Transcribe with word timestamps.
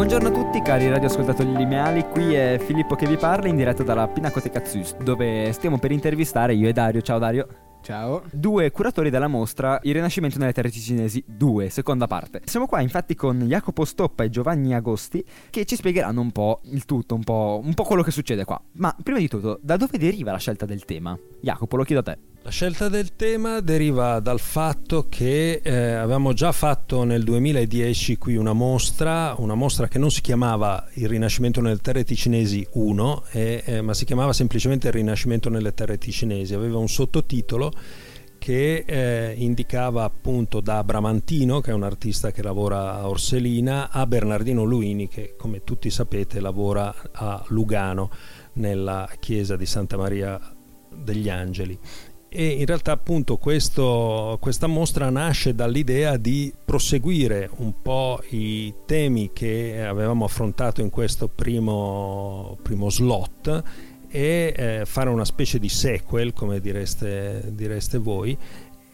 Buongiorno 0.00 0.28
a 0.28 0.32
tutti 0.32 0.62
cari 0.62 0.88
radioascoltatori 0.88 1.54
lineali, 1.54 2.06
qui 2.08 2.32
è 2.32 2.58
Filippo 2.58 2.94
che 2.94 3.06
vi 3.06 3.18
parla 3.18 3.48
in 3.48 3.56
diretta 3.56 3.82
dalla 3.82 4.08
Pinacoteca 4.08 4.64
Zus 4.64 4.96
dove 4.96 5.52
stiamo 5.52 5.78
per 5.78 5.92
intervistare 5.92 6.54
io 6.54 6.68
e 6.68 6.72
Dario, 6.72 7.02
ciao 7.02 7.18
Dario. 7.18 7.46
Ciao. 7.82 8.22
Due 8.32 8.70
curatori 8.70 9.10
della 9.10 9.28
mostra 9.28 9.78
Il 9.82 9.92
Rinascimento 9.92 10.38
nelle 10.38 10.54
terre 10.54 10.70
ticinesi 10.70 11.22
2, 11.26 11.68
seconda 11.68 12.06
parte. 12.06 12.40
Siamo 12.46 12.66
qua 12.66 12.80
infatti 12.80 13.14
con 13.14 13.40
Jacopo 13.40 13.84
Stoppa 13.84 14.24
e 14.24 14.30
Giovanni 14.30 14.74
Agosti 14.74 15.22
che 15.50 15.66
ci 15.66 15.76
spiegheranno 15.76 16.22
un 16.22 16.32
po' 16.32 16.60
il 16.64 16.86
tutto, 16.86 17.14
un 17.14 17.22
po', 17.22 17.60
un 17.62 17.74
po' 17.74 17.84
quello 17.84 18.02
che 18.02 18.10
succede 18.10 18.46
qua. 18.46 18.58
Ma 18.76 18.96
prima 19.02 19.18
di 19.18 19.28
tutto, 19.28 19.58
da 19.60 19.76
dove 19.76 19.98
deriva 19.98 20.32
la 20.32 20.38
scelta 20.38 20.64
del 20.64 20.86
tema? 20.86 21.18
Jacopo, 21.42 21.76
lo 21.76 21.84
chiedo 21.84 22.00
a 22.00 22.04
te. 22.04 22.18
La 22.50 22.56
scelta 22.56 22.88
del 22.88 23.14
tema 23.14 23.60
deriva 23.60 24.18
dal 24.18 24.40
fatto 24.40 25.06
che 25.08 25.60
eh, 25.62 25.92
avevamo 25.92 26.32
già 26.32 26.50
fatto 26.50 27.04
nel 27.04 27.22
2010 27.22 28.18
qui 28.18 28.34
una 28.34 28.52
mostra, 28.52 29.36
una 29.38 29.54
mostra 29.54 29.86
che 29.86 30.00
non 30.00 30.10
si 30.10 30.20
chiamava 30.20 30.84
Il 30.94 31.08
Rinascimento 31.08 31.60
nelle 31.60 31.76
terre 31.76 32.02
ticinesi 32.02 32.66
1, 32.72 33.24
eh, 33.30 33.62
eh, 33.64 33.82
ma 33.82 33.94
si 33.94 34.04
chiamava 34.04 34.32
semplicemente 34.32 34.88
Il 34.88 34.94
Rinascimento 34.94 35.48
nelle 35.48 35.74
terre 35.74 35.96
ticinesi. 35.96 36.52
Aveva 36.52 36.78
un 36.78 36.88
sottotitolo 36.88 37.70
che 38.38 38.82
eh, 38.84 39.32
indicava 39.36 40.02
appunto 40.02 40.58
da 40.58 40.82
Bramantino, 40.82 41.60
che 41.60 41.70
è 41.70 41.74
un 41.74 41.84
artista 41.84 42.32
che 42.32 42.42
lavora 42.42 42.94
a 42.94 43.08
Orselina, 43.08 43.90
a 43.92 44.04
Bernardino 44.08 44.64
Luini, 44.64 45.06
che 45.06 45.36
come 45.38 45.62
tutti 45.62 45.88
sapete 45.88 46.40
lavora 46.40 46.92
a 47.12 47.44
Lugano, 47.46 48.10
nella 48.54 49.08
chiesa 49.20 49.54
di 49.54 49.66
Santa 49.66 49.96
Maria 49.96 50.40
degli 50.92 51.28
Angeli 51.28 51.78
e 52.32 52.46
in 52.46 52.64
realtà 52.64 52.92
appunto 52.92 53.38
questo, 53.38 54.38
questa 54.40 54.68
mostra 54.68 55.10
nasce 55.10 55.52
dall'idea 55.52 56.16
di 56.16 56.54
proseguire 56.64 57.50
un 57.56 57.82
po' 57.82 58.22
i 58.30 58.72
temi 58.86 59.30
che 59.32 59.84
avevamo 59.84 60.26
affrontato 60.26 60.80
in 60.80 60.90
questo 60.90 61.26
primo, 61.26 62.56
primo 62.62 62.88
slot 62.88 63.62
e 64.08 64.54
eh, 64.56 64.82
fare 64.86 65.10
una 65.10 65.24
specie 65.24 65.58
di 65.58 65.68
sequel 65.68 66.32
come 66.32 66.60
direste, 66.60 67.50
direste 67.52 67.98
voi. 67.98 68.38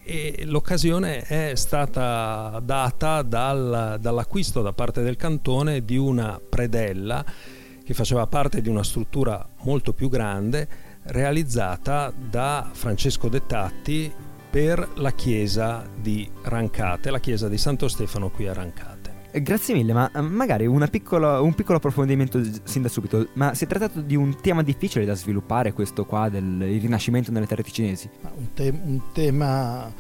E 0.03 0.45
l'occasione 0.47 1.21
è 1.21 1.53
stata 1.57 2.59
data 2.65 3.21
dal, 3.21 3.99
dall'acquisto 4.01 4.63
da 4.63 4.73
parte 4.73 5.03
del 5.03 5.17
cantone 5.17 5.85
di 5.85 5.99
una 5.99 6.41
predella 6.49 7.23
che 7.85 7.93
faceva 7.93 8.27
parte 8.27 8.63
di 8.63 8.71
una 8.71 8.83
struttura 8.83 9.47
molto 9.63 9.93
più 9.93 10.09
grande 10.09 10.86
realizzata 11.07 12.13
da 12.17 12.69
Francesco 12.73 13.29
Dettatti 13.29 14.13
per 14.51 14.93
la 14.97 15.13
chiesa 15.13 15.87
di 16.01 16.29
Rancate, 16.43 17.11
la 17.11 17.21
chiesa 17.21 17.49
di 17.49 17.59
Santo 17.59 17.89
Stefano 17.89 18.31
qui 18.31 18.49
a 18.49 18.53
Rancate. 18.53 19.07
Eh, 19.31 19.43
grazie 19.43 19.75
mille, 19.75 19.93
ma 19.93 20.11
eh, 20.15 20.21
magari 20.23 20.67
piccola, 20.91 21.41
un 21.41 21.53
piccolo 21.53 21.77
approfondimento 21.77 22.41
sin 22.65 22.81
da 22.81 22.89
subito. 22.89 23.29
Ma 23.35 23.55
si 23.55 23.65
è 23.65 23.67
trattato 23.67 24.01
di 24.01 24.17
un 24.17 24.41
tema 24.41 24.63
difficile 24.63 25.05
da 25.05 25.15
sviluppare, 25.15 25.75
questo 25.75 26.07
qua 26.07 26.31
del 26.31 26.59
rinascimento 26.81 27.31
nelle 27.31 27.47
terre 27.47 27.63
ticinesi? 27.63 28.09
Un, 28.23 28.53
te- 28.55 28.71
un 28.83 29.01
tema 29.13 29.93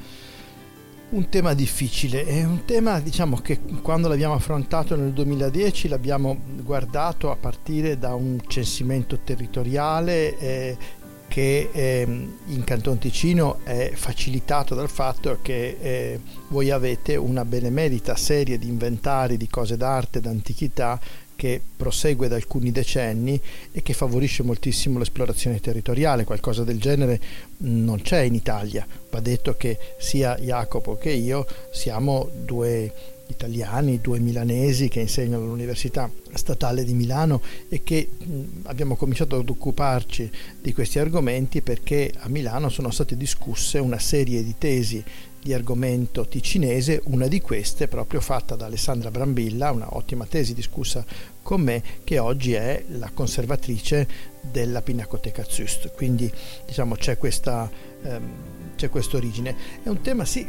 un 1.08 1.28
tema 1.28 1.54
difficile, 1.54 2.24
è 2.24 2.42
un 2.44 2.64
tema 2.64 2.98
diciamo 2.98 3.36
che 3.36 3.60
quando 3.80 4.08
l'abbiamo 4.08 4.34
affrontato 4.34 4.96
nel 4.96 5.12
2010 5.12 5.86
l'abbiamo 5.88 6.36
guardato 6.64 7.30
a 7.30 7.36
partire 7.36 7.96
da 7.96 8.14
un 8.14 8.40
censimento 8.48 9.20
territoriale 9.20 10.36
eh, 10.36 10.76
che 11.28 11.68
eh, 11.72 12.02
in 12.46 12.64
Canton 12.64 12.98
Ticino 12.98 13.58
è 13.64 13.92
facilitato 13.94 14.74
dal 14.74 14.88
fatto 14.88 15.38
che 15.42 15.76
eh, 15.80 16.20
voi 16.48 16.70
avete 16.70 17.16
una 17.16 17.44
benemerita 17.44 18.16
serie 18.16 18.58
di 18.58 18.68
inventari 18.68 19.36
di 19.36 19.48
cose 19.48 19.76
d'arte, 19.76 20.20
d'antichità 20.20 21.00
che 21.36 21.60
prosegue 21.76 22.28
da 22.28 22.34
alcuni 22.34 22.72
decenni 22.72 23.40
e 23.70 23.82
che 23.82 23.92
favorisce 23.92 24.42
moltissimo 24.42 24.98
l'esplorazione 24.98 25.60
territoriale. 25.60 26.24
Qualcosa 26.24 26.64
del 26.64 26.80
genere 26.80 27.20
non 27.58 28.00
c'è 28.00 28.22
in 28.22 28.34
Italia. 28.34 28.86
Va 29.10 29.20
detto 29.20 29.54
che 29.56 29.78
sia 29.98 30.36
Jacopo 30.36 30.96
che 30.96 31.10
io 31.10 31.46
siamo 31.70 32.28
due 32.32 33.14
italiani, 33.28 34.00
due 34.00 34.18
milanesi 34.18 34.88
che 34.88 35.00
insegnano 35.00 35.44
all'Università 35.44 36.10
Statale 36.34 36.84
di 36.84 36.94
Milano 36.94 37.40
e 37.68 37.82
che 37.82 38.08
abbiamo 38.64 38.96
cominciato 38.96 39.36
ad 39.36 39.48
occuparci 39.48 40.30
di 40.60 40.72
questi 40.72 40.98
argomenti 40.98 41.62
perché 41.62 42.12
a 42.18 42.28
Milano 42.28 42.68
sono 42.68 42.90
state 42.90 43.16
discusse 43.16 43.78
una 43.78 43.98
serie 43.98 44.44
di 44.44 44.54
tesi 44.58 45.04
di 45.46 45.54
argomento 45.54 46.26
ticinese, 46.26 47.02
una 47.04 47.28
di 47.28 47.40
queste 47.40 47.86
proprio 47.86 48.20
fatta 48.20 48.56
da 48.56 48.66
Alessandra 48.66 49.12
Brambilla, 49.12 49.70
una 49.70 49.94
ottima 49.94 50.26
tesi 50.26 50.54
discussa 50.54 51.04
con 51.40 51.60
me, 51.60 51.80
che 52.02 52.18
oggi 52.18 52.54
è 52.54 52.82
la 52.88 53.12
conservatrice 53.14 54.08
della 54.40 54.82
Pinacoteca 54.82 55.44
Zust. 55.48 55.92
Quindi 55.94 56.28
diciamo 56.66 56.96
c'è 56.96 57.16
questa, 57.16 57.70
ehm, 58.02 58.30
c'è 58.74 58.90
origine. 59.12 59.54
È 59.84 59.88
un 59.88 60.00
tema 60.00 60.24
sì 60.24 60.44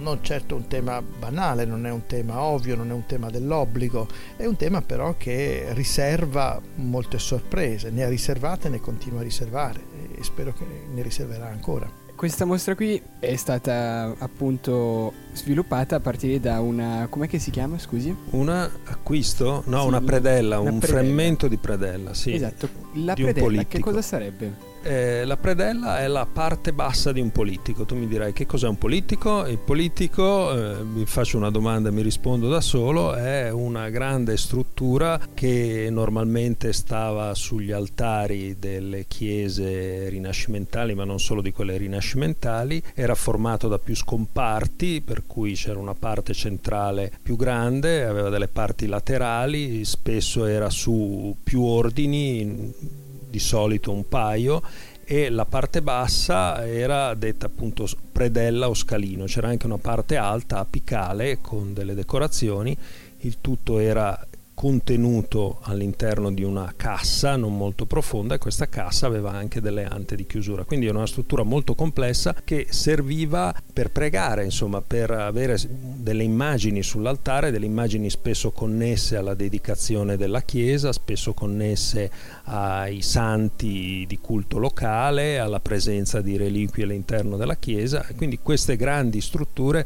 non 0.00 0.18
certo 0.22 0.54
un 0.54 0.66
tema 0.66 1.00
banale, 1.02 1.64
non 1.64 1.86
è 1.86 1.90
un 1.90 2.06
tema 2.06 2.40
ovvio, 2.40 2.76
non 2.76 2.90
è 2.90 2.92
un 2.92 3.06
tema 3.06 3.30
dell'obbligo, 3.30 4.06
è 4.36 4.44
un 4.46 4.56
tema 4.56 4.82
però 4.82 5.14
che 5.16 5.66
riserva 5.72 6.60
molte 6.76 7.18
sorprese, 7.18 7.90
ne 7.90 8.04
ha 8.04 8.08
riservate 8.08 8.66
e 8.66 8.70
ne 8.70 8.80
continua 8.80 9.20
a 9.20 9.22
riservare 9.22 9.80
e 10.14 10.22
spero 10.22 10.52
che 10.52 10.64
ne 10.92 11.02
riserverà 11.02 11.46
ancora. 11.46 12.02
Questa 12.14 12.44
mostra 12.44 12.76
qui 12.76 13.00
è 13.18 13.34
stata 13.34 14.14
appunto 14.18 15.12
sviluppata 15.32 15.96
a 15.96 16.00
partire 16.00 16.38
da 16.38 16.60
una... 16.60 17.08
com'è 17.10 17.26
che 17.26 17.40
si 17.40 17.50
chiama, 17.50 17.76
scusi? 17.76 18.14
Un 18.30 18.48
acquisto? 18.48 19.64
No, 19.66 19.80
sì, 19.80 19.86
una 19.88 20.00
predella, 20.00 20.60
una 20.60 20.70
un 20.70 20.78
predella. 20.78 21.02
frammento 21.02 21.48
di 21.48 21.56
predella, 21.56 22.14
sì. 22.14 22.32
Esatto, 22.32 22.68
la 22.94 23.14
predella 23.14 23.64
che 23.64 23.80
cosa 23.80 24.00
sarebbe? 24.00 24.72
Eh, 24.84 25.24
la 25.24 25.36
predella 25.36 26.00
è 26.00 26.06
la 26.06 26.26
parte 26.30 26.72
bassa 26.72 27.10
di 27.10 27.20
un 27.20 27.32
politico. 27.32 27.84
Tu 27.84 27.96
mi 27.96 28.06
dirai 28.06 28.32
che 28.32 28.46
cos'è 28.46 28.68
un 28.68 28.78
politico? 28.78 29.46
Il 29.46 29.58
politico, 29.58 30.52
eh, 30.52 31.06
faccio 31.06 31.38
una 31.38 31.50
domanda 31.50 31.88
e 31.88 31.92
mi 31.92 32.02
rispondo 32.02 32.48
da 32.48 32.60
solo, 32.60 33.14
è 33.14 33.50
una 33.50 33.88
grande 33.88 34.36
struttura 34.36 35.18
che 35.32 35.88
normalmente 35.90 36.72
stava 36.72 37.34
sugli 37.34 37.72
altari 37.72 38.58
delle 38.58 39.06
chiese 39.06 40.08
rinascimentali, 40.08 40.94
ma 40.94 41.04
non 41.04 41.18
solo 41.18 41.40
di 41.40 41.52
quelle 41.52 41.76
rinascimentali, 41.76 42.82
era 42.94 43.14
formato 43.14 43.68
da 43.68 43.78
più 43.78 43.96
scomparti, 43.96 45.00
per 45.00 45.24
cui 45.26 45.54
c'era 45.54 45.78
una 45.78 45.94
parte 45.94 46.34
centrale 46.34 47.10
più 47.22 47.36
grande, 47.36 48.04
aveva 48.04 48.28
delle 48.28 48.48
parti 48.48 48.86
laterali, 48.86 49.84
spesso 49.84 50.44
era 50.44 50.68
su 50.70 51.34
più 51.42 51.62
ordini 51.62 53.02
di 53.34 53.40
solito 53.40 53.90
un 53.90 54.06
paio 54.06 54.62
e 55.04 55.28
la 55.28 55.44
parte 55.44 55.82
bassa 55.82 56.64
era 56.64 57.14
detta 57.14 57.46
appunto 57.46 57.88
predella 58.12 58.68
o 58.68 58.74
scalino, 58.74 59.24
c'era 59.24 59.48
anche 59.48 59.66
una 59.66 59.78
parte 59.78 60.16
alta 60.16 60.58
apicale 60.58 61.40
con 61.40 61.74
delle 61.74 61.94
decorazioni, 61.94 62.76
il 63.18 63.38
tutto 63.40 63.78
era 63.80 64.16
contenuto 64.54 65.58
all'interno 65.62 66.32
di 66.32 66.44
una 66.44 66.72
cassa 66.76 67.36
non 67.36 67.56
molto 67.56 67.86
profonda 67.86 68.36
e 68.36 68.38
questa 68.38 68.68
cassa 68.68 69.06
aveva 69.06 69.32
anche 69.32 69.60
delle 69.60 69.84
ante 69.84 70.16
di 70.16 70.26
chiusura. 70.26 70.64
Quindi 70.64 70.86
era 70.86 70.96
una 70.96 71.06
struttura 71.06 71.42
molto 71.42 71.74
complessa 71.74 72.34
che 72.44 72.68
serviva 72.70 73.54
per 73.72 73.90
pregare 73.90 74.44
insomma 74.44 74.80
per 74.80 75.10
avere 75.10 75.58
delle 75.68 76.22
immagini 76.22 76.82
sull'altare 76.82 77.50
delle 77.50 77.66
immagini 77.66 78.08
spesso 78.08 78.52
connesse 78.52 79.16
alla 79.16 79.34
dedicazione 79.34 80.16
della 80.16 80.42
chiesa 80.42 80.92
spesso 80.92 81.34
connesse 81.34 82.10
ai 82.44 83.02
santi 83.02 84.04
di 84.06 84.18
culto 84.18 84.58
locale 84.58 85.38
alla 85.38 85.60
presenza 85.60 86.20
di 86.20 86.36
reliquie 86.36 86.84
all'interno 86.84 87.36
della 87.36 87.56
chiesa. 87.56 88.06
Quindi 88.16 88.38
queste 88.40 88.76
grandi 88.76 89.20
strutture 89.20 89.84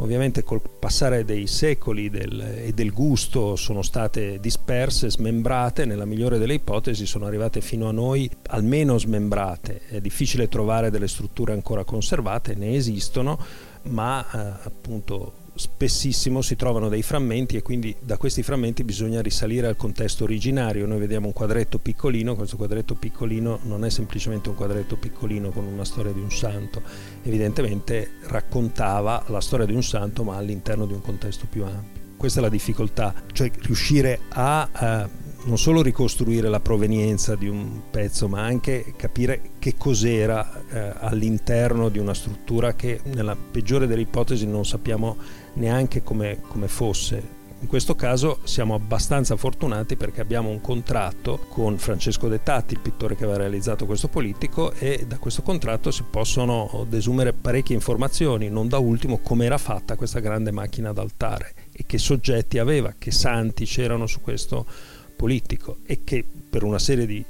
ovviamente 0.00 0.42
col 0.42 0.60
passare 0.60 1.24
dei 1.24 1.46
secoli 1.46 2.10
del, 2.10 2.40
e 2.40 2.72
del 2.72 2.92
gusto 2.92 3.56
sono 3.56 3.82
state 3.82 4.40
disperse, 4.40 5.10
smembrate, 5.10 5.84
nella 5.84 6.04
migliore 6.04 6.38
delle 6.38 6.54
ipotesi 6.54 7.06
sono 7.06 7.26
arrivate 7.26 7.60
fino 7.60 7.88
a 7.88 7.92
noi 7.92 8.28
almeno 8.48 8.98
smembrate. 8.98 9.82
È 9.88 10.00
difficile 10.00 10.48
trovare 10.48 10.90
delle 10.90 11.08
strutture 11.08 11.52
ancora 11.52 11.84
conservate, 11.84 12.54
ne 12.54 12.74
esistono, 12.74 13.38
ma 13.82 14.24
eh, 14.30 14.66
appunto 14.66 15.32
spessissimo 15.60 16.40
si 16.40 16.56
trovano 16.56 16.88
dei 16.88 17.02
frammenti 17.02 17.58
e 17.58 17.60
quindi 17.60 17.94
da 18.00 18.16
questi 18.16 18.42
frammenti 18.42 18.82
bisogna 18.82 19.20
risalire 19.20 19.66
al 19.66 19.76
contesto 19.76 20.24
originario. 20.24 20.86
Noi 20.86 20.98
vediamo 20.98 21.26
un 21.26 21.34
quadretto 21.34 21.78
piccolino, 21.78 22.34
questo 22.34 22.56
quadretto 22.56 22.94
piccolino 22.94 23.58
non 23.64 23.84
è 23.84 23.90
semplicemente 23.90 24.48
un 24.48 24.54
quadretto 24.54 24.96
piccolino 24.96 25.50
con 25.50 25.66
una 25.66 25.84
storia 25.84 26.12
di 26.12 26.20
un 26.20 26.30
santo, 26.30 26.80
evidentemente 27.24 28.12
raccontava 28.22 29.22
la 29.26 29.42
storia 29.42 29.66
di 29.66 29.74
un 29.74 29.82
santo 29.82 30.24
ma 30.24 30.36
all'interno 30.36 30.86
di 30.86 30.94
un 30.94 31.02
contesto 31.02 31.46
più 31.46 31.62
ampio. 31.64 32.00
Questa 32.16 32.38
è 32.38 32.42
la 32.42 32.48
difficoltà, 32.48 33.12
cioè 33.32 33.50
riuscire 33.60 34.20
a 34.30 34.66
eh, 34.66 35.29
non 35.44 35.58
solo 35.58 35.82
ricostruire 35.82 36.48
la 36.48 36.60
provenienza 36.60 37.34
di 37.34 37.48
un 37.48 37.80
pezzo, 37.90 38.28
ma 38.28 38.42
anche 38.42 38.92
capire 38.96 39.52
che 39.58 39.74
cos'era 39.76 40.62
eh, 40.70 40.92
all'interno 40.98 41.88
di 41.88 41.98
una 41.98 42.14
struttura 42.14 42.74
che 42.74 43.00
nella 43.04 43.36
peggiore 43.36 43.86
delle 43.86 44.02
ipotesi 44.02 44.46
non 44.46 44.66
sappiamo 44.66 45.16
neanche 45.54 46.02
come, 46.02 46.40
come 46.46 46.68
fosse. 46.68 47.38
In 47.62 47.66
questo 47.66 47.94
caso 47.94 48.38
siamo 48.44 48.74
abbastanza 48.74 49.36
fortunati 49.36 49.96
perché 49.96 50.22
abbiamo 50.22 50.48
un 50.48 50.62
contratto 50.62 51.44
con 51.50 51.76
Francesco 51.76 52.26
Dettati, 52.26 52.72
il 52.72 52.80
pittore 52.80 53.16
che 53.16 53.24
aveva 53.24 53.38
realizzato 53.38 53.84
questo 53.84 54.08
politico, 54.08 54.72
e 54.72 55.04
da 55.06 55.18
questo 55.18 55.42
contratto 55.42 55.90
si 55.90 56.02
possono 56.08 56.86
desumere 56.88 57.34
parecchie 57.34 57.74
informazioni, 57.74 58.48
non 58.48 58.66
da 58.66 58.78
ultimo 58.78 59.18
come 59.18 59.44
era 59.44 59.58
fatta 59.58 59.96
questa 59.96 60.20
grande 60.20 60.50
macchina 60.52 60.94
d'altare 60.94 61.52
e 61.70 61.84
che 61.86 61.98
soggetti 61.98 62.58
aveva, 62.58 62.94
che 62.96 63.10
santi 63.10 63.66
c'erano 63.66 64.06
su 64.06 64.22
questo 64.22 64.64
politico 65.20 65.80
e 65.84 66.00
che 66.02 66.24
per 66.48 66.62
una 66.62 66.78
serie 66.78 67.04
di 67.04 67.22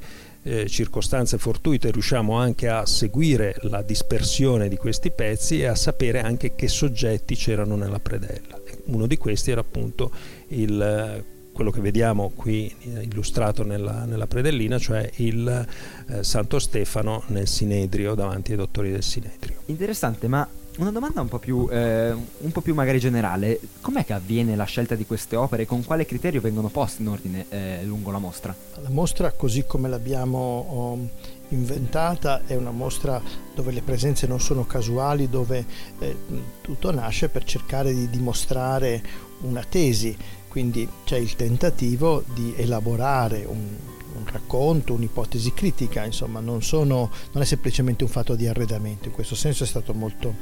eh, 0.44 0.68
circostanze 0.68 1.38
fortuite 1.38 1.90
riusciamo 1.90 2.38
anche 2.38 2.68
a 2.68 2.86
seguire 2.86 3.56
la 3.62 3.82
dispersione 3.82 4.68
di 4.68 4.76
questi 4.76 5.10
pezzi 5.10 5.58
e 5.58 5.66
a 5.66 5.74
sapere 5.74 6.20
anche 6.20 6.54
che 6.54 6.68
soggetti 6.68 7.34
c'erano 7.34 7.74
nella 7.74 7.98
predella. 7.98 8.60
Uno 8.84 9.08
di 9.08 9.16
questi 9.16 9.50
era 9.50 9.60
appunto 9.62 10.12
il, 10.50 11.24
quello 11.52 11.70
che 11.72 11.80
vediamo 11.80 12.30
qui 12.32 12.72
illustrato 13.00 13.64
nella, 13.64 14.04
nella 14.04 14.28
predellina, 14.28 14.78
cioè 14.78 15.10
il 15.16 15.66
eh, 16.06 16.22
Santo 16.22 16.60
Stefano 16.60 17.24
nel 17.26 17.48
Sinedrio 17.48 18.14
davanti 18.14 18.52
ai 18.52 18.56
dottori 18.56 18.92
del 18.92 19.02
Sinedrio. 19.02 19.62
Interessante, 19.66 20.28
ma 20.28 20.48
una 20.78 20.90
domanda 20.90 21.20
un 21.20 21.28
po, 21.28 21.38
più, 21.38 21.68
eh, 21.70 22.12
un 22.12 22.52
po' 22.52 22.60
più 22.60 22.74
magari 22.74 22.98
generale. 22.98 23.60
Com'è 23.80 24.04
che 24.04 24.12
avviene 24.12 24.56
la 24.56 24.64
scelta 24.64 24.94
di 24.94 25.04
queste 25.04 25.36
opere 25.36 25.62
e 25.62 25.66
con 25.66 25.84
quale 25.84 26.06
criterio 26.06 26.40
vengono 26.40 26.68
poste 26.68 27.02
in 27.02 27.08
ordine 27.08 27.46
eh, 27.48 27.80
lungo 27.84 28.10
la 28.10 28.18
mostra? 28.18 28.54
La 28.80 28.88
mostra, 28.90 29.32
così 29.32 29.64
come 29.66 29.88
l'abbiamo 29.88 30.38
oh, 30.38 31.08
inventata, 31.48 32.42
è 32.46 32.54
una 32.54 32.70
mostra 32.70 33.20
dove 33.54 33.72
le 33.72 33.82
presenze 33.82 34.26
non 34.26 34.40
sono 34.40 34.64
casuali, 34.64 35.28
dove 35.28 35.64
eh, 35.98 36.16
tutto 36.60 36.90
nasce 36.92 37.28
per 37.28 37.44
cercare 37.44 37.92
di 37.92 38.08
dimostrare 38.08 39.02
una 39.40 39.64
tesi. 39.68 40.16
Quindi 40.48 40.88
c'è 41.04 41.16
il 41.16 41.36
tentativo 41.36 42.24
di 42.34 42.54
elaborare 42.56 43.44
un, 43.46 43.76
un 44.14 44.24
racconto, 44.26 44.92
un'ipotesi 44.94 45.52
critica, 45.52 46.04
insomma, 46.04 46.40
non, 46.40 46.62
sono, 46.62 47.10
non, 47.32 47.42
è 47.42 47.46
semplicemente 47.46 48.04
un 48.04 48.10
fatto 48.10 48.34
di 48.34 48.46
arredamento. 48.46 49.08
In 49.08 49.14
questo 49.14 49.34
senso 49.34 49.64
è 49.64 49.66
stato 49.66 49.94
molto 49.94 50.34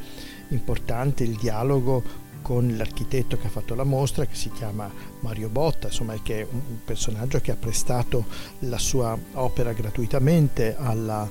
importante 0.49 1.25
il 1.25 1.37
dialogo 1.37 2.27
con 2.43 2.77
l'architetto 2.77 3.37
che 3.37 3.49
ha 3.49 3.51
fatto 3.51 3.75
la 3.75 3.85
mostra, 3.85 4.25
che 4.25 4.35
si 4.35 4.51
chiama 4.51 4.91
Mario 5.21 5.49
Botta, 5.49 5.89
insomma, 5.89 6.15
che 6.23 6.41
è 6.41 6.47
un 6.51 6.79
personaggio 6.85 7.41
che 7.41 7.51
ha 7.51 7.57
prestato 7.57 8.25
la 8.61 8.79
sua 8.79 9.19
opera 9.35 9.73
gratuitamente 9.73 10.75
alla 10.79 11.29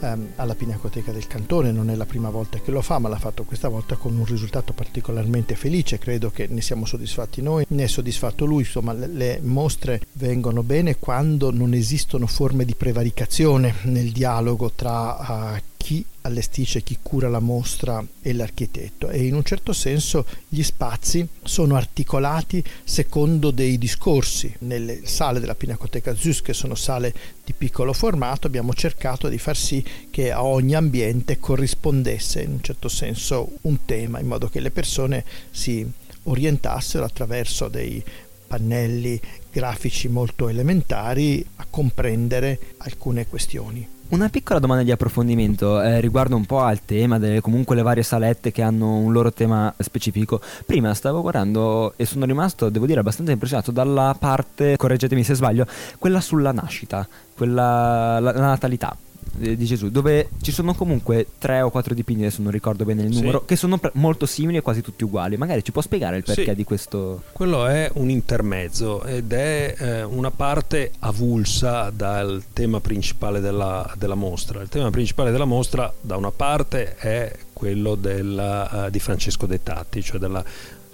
ehm, 0.00 0.32
alla 0.36 0.54
Pinacoteca 0.54 1.12
del 1.12 1.26
Cantone, 1.26 1.72
non 1.72 1.90
è 1.90 1.94
la 1.94 2.06
prima 2.06 2.30
volta 2.30 2.58
che 2.58 2.70
lo 2.70 2.82
fa, 2.82 2.98
ma 2.98 3.08
l'ha 3.08 3.18
fatto 3.18 3.44
questa 3.44 3.68
volta 3.68 3.96
con 3.96 4.16
un 4.16 4.24
risultato 4.24 4.72
particolarmente 4.72 5.54
felice, 5.54 5.98
credo 5.98 6.30
che 6.30 6.46
ne 6.48 6.60
siamo 6.60 6.84
soddisfatti 6.84 7.42
noi, 7.42 7.64
ne 7.68 7.84
è 7.84 7.86
soddisfatto 7.86 8.44
lui, 8.44 8.60
insomma 8.60 8.92
le, 8.92 9.06
le 9.06 9.40
mostre 9.42 10.00
vengono 10.12 10.62
bene 10.62 10.96
quando 10.98 11.50
non 11.50 11.74
esistono 11.74 12.26
forme 12.26 12.64
di 12.64 12.74
prevaricazione 12.74 13.74
nel 13.82 14.10
dialogo 14.10 14.72
tra 14.74 15.54
uh, 15.54 15.60
chi 15.88 16.04
allestisce, 16.20 16.82
chi 16.82 16.98
cura 17.00 17.30
la 17.30 17.38
mostra 17.38 18.04
e 18.20 18.34
l'architetto 18.34 19.08
e 19.08 19.24
in 19.24 19.32
un 19.32 19.42
certo 19.42 19.72
senso 19.72 20.26
gli 20.46 20.62
spazi 20.62 21.26
sono 21.42 21.76
articolati 21.76 22.62
secondo 22.84 23.50
dei 23.50 23.78
discorsi. 23.78 24.54
Nelle 24.58 25.06
sale 25.06 25.40
della 25.40 25.54
Pinacoteca 25.54 26.14
Zeus, 26.14 26.42
che 26.42 26.52
sono 26.52 26.74
sale 26.74 27.14
di 27.42 27.54
piccolo 27.54 27.94
formato, 27.94 28.46
abbiamo 28.46 28.74
cercato 28.74 29.30
di 29.30 29.38
far 29.38 29.56
sì 29.56 29.82
che 30.10 30.30
a 30.30 30.44
ogni 30.44 30.74
ambiente 30.74 31.38
corrispondesse 31.38 32.42
in 32.42 32.50
un 32.50 32.62
certo 32.62 32.90
senso 32.90 33.52
un 33.62 33.86
tema, 33.86 34.20
in 34.20 34.26
modo 34.26 34.50
che 34.50 34.60
le 34.60 34.70
persone 34.70 35.24
si 35.50 35.90
orientassero 36.24 37.06
attraverso 37.06 37.68
dei 37.68 38.04
pannelli 38.46 39.18
grafici 39.50 40.08
molto 40.08 40.50
elementari 40.50 41.42
a 41.56 41.66
comprendere 41.70 42.74
alcune 42.76 43.26
questioni. 43.26 43.96
Una 44.10 44.30
piccola 44.30 44.58
domanda 44.58 44.82
di 44.84 44.90
approfondimento 44.90 45.82
eh, 45.82 46.00
riguardo 46.00 46.34
un 46.34 46.46
po' 46.46 46.60
al 46.60 46.82
tema 46.82 47.18
delle 47.18 47.42
comunque 47.42 47.76
le 47.76 47.82
varie 47.82 48.02
salette 48.02 48.50
che 48.50 48.62
hanno 48.62 48.96
un 48.96 49.12
loro 49.12 49.30
tema 49.34 49.74
specifico. 49.80 50.40
Prima 50.64 50.94
stavo 50.94 51.20
guardando 51.20 51.92
e 51.94 52.06
sono 52.06 52.24
rimasto, 52.24 52.70
devo 52.70 52.86
dire, 52.86 53.00
abbastanza 53.00 53.32
impressionato 53.32 53.70
dalla 53.70 54.16
parte, 54.18 54.78
correggetemi 54.78 55.22
se 55.22 55.34
sbaglio, 55.34 55.66
quella 55.98 56.22
sulla 56.22 56.52
nascita, 56.52 57.06
quella 57.36 58.18
la, 58.18 58.32
la 58.32 58.40
natalità 58.40 58.96
di 59.38 59.64
Gesù, 59.64 59.90
dove 59.90 60.28
ci 60.42 60.52
sono 60.52 60.74
comunque 60.74 61.26
tre 61.38 61.60
o 61.60 61.70
quattro 61.70 61.94
dipinti, 61.94 62.22
adesso 62.22 62.42
non 62.42 62.50
ricordo 62.50 62.84
bene 62.84 63.02
il 63.02 63.14
numero, 63.14 63.40
sì. 63.40 63.44
che 63.46 63.56
sono 63.56 63.78
pre- 63.78 63.90
molto 63.94 64.26
simili 64.26 64.58
e 64.58 64.62
quasi 64.62 64.82
tutti 64.82 65.04
uguali. 65.04 65.36
Magari 65.36 65.62
ci 65.64 65.72
può 65.72 65.82
spiegare 65.82 66.16
il 66.16 66.24
perché 66.24 66.44
sì. 66.44 66.54
di 66.54 66.64
questo? 66.64 67.22
Quello 67.32 67.66
è 67.66 67.90
un 67.94 68.10
intermezzo 68.10 69.04
ed 69.04 69.32
è 69.32 69.74
eh, 69.78 70.02
una 70.02 70.30
parte 70.30 70.92
avulsa 71.00 71.90
dal 71.90 72.42
tema 72.52 72.80
principale 72.80 73.40
della, 73.40 73.90
della, 73.96 74.14
mostra. 74.14 74.60
Il 74.60 74.68
tema 74.68 74.90
principale 74.90 75.30
della 75.30 75.44
mostra, 75.44 75.92
da 76.00 76.16
una 76.16 76.30
parte, 76.30 76.96
è 76.96 77.32
quello 77.52 77.96
della, 77.96 78.86
uh, 78.86 78.90
di 78.90 79.00
Francesco 79.00 79.46
Dettati, 79.46 80.02
cioè 80.02 80.20
della 80.20 80.44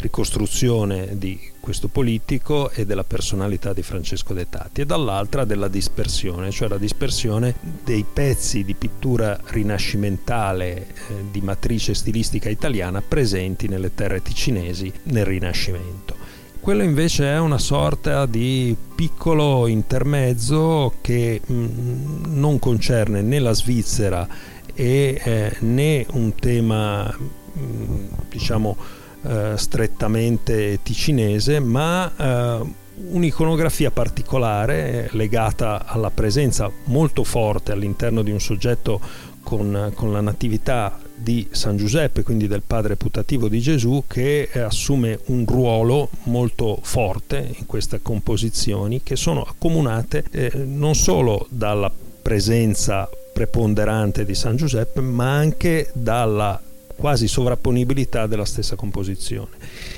ricostruzione 0.04 1.16
di 1.16 1.40
questo 1.60 1.88
politico 1.88 2.70
e 2.70 2.84
della 2.84 3.04
personalità 3.04 3.72
di 3.72 3.82
Francesco 3.82 4.34
Dettati 4.34 4.82
e 4.82 4.86
dall'altra 4.86 5.46
della 5.46 5.68
dispersione, 5.68 6.50
cioè 6.50 6.68
la 6.68 6.76
dispersione 6.76 7.54
dei 7.82 8.04
pezzi 8.10 8.64
di 8.64 8.74
pittura 8.74 9.40
rinascimentale 9.46 10.76
eh, 10.76 10.86
di 11.30 11.40
matrice 11.40 11.94
stilistica 11.94 12.50
italiana 12.50 13.00
presenti 13.00 13.66
nelle 13.66 13.94
terre 13.94 14.20
ticinesi 14.20 14.92
nel 15.04 15.24
Rinascimento. 15.24 16.14
Quello 16.60 16.82
invece 16.82 17.24
è 17.24 17.38
una 17.38 17.58
sorta 17.58 18.26
di 18.26 18.76
piccolo 18.94 19.66
intermezzo 19.66 20.94
che 21.00 21.40
mh, 21.44 21.54
mm, 21.54 22.38
non 22.38 22.58
concerne 22.58 23.22
né 23.22 23.38
la 23.38 23.52
Svizzera 23.52 24.28
e 24.74 25.20
eh, 25.22 25.56
né 25.60 26.06
un 26.12 26.34
tema 26.34 27.04
mh, 27.04 27.58
mm, 27.58 28.04
diciamo 28.28 28.76
eh, 29.26 29.52
strettamente 29.56 30.80
ticinese, 30.82 31.58
ma 31.60 32.12
eh, 32.16 32.82
un'iconografia 32.96 33.90
particolare 33.90 35.08
legata 35.12 35.86
alla 35.86 36.10
presenza 36.10 36.70
molto 36.84 37.24
forte 37.24 37.72
all'interno 37.72 38.22
di 38.22 38.30
un 38.30 38.40
soggetto 38.40 39.00
con, 39.42 39.92
con, 39.94 40.12
la 40.12 40.20
natività 40.20 40.98
di 41.14 41.46
San 41.50 41.76
Giuseppe, 41.76 42.22
quindi 42.22 42.48
del 42.48 42.62
padre 42.66 42.96
putativo 42.96 43.48
di 43.48 43.60
Gesù, 43.60 44.04
che 44.06 44.48
assume 44.54 45.20
un 45.26 45.44
ruolo 45.46 46.08
molto 46.24 46.78
forte 46.82 47.54
in 47.58 47.66
queste 47.66 48.00
composizioni 48.02 49.02
che 49.02 49.16
sono 49.16 49.42
accomunate 49.42 50.24
eh, 50.30 50.50
non 50.64 50.94
solo 50.94 51.46
dalla 51.50 51.92
presenza 52.22 53.08
preponderante 53.32 54.24
di 54.24 54.34
San 54.34 54.56
Giuseppe, 54.56 55.00
ma 55.00 55.34
anche 55.34 55.90
dalla 55.92 56.60
quasi 56.96 57.28
sovrapponibilità 57.28 58.26
della 58.26 58.44
stessa 58.44 58.76
composizione. 58.76 59.50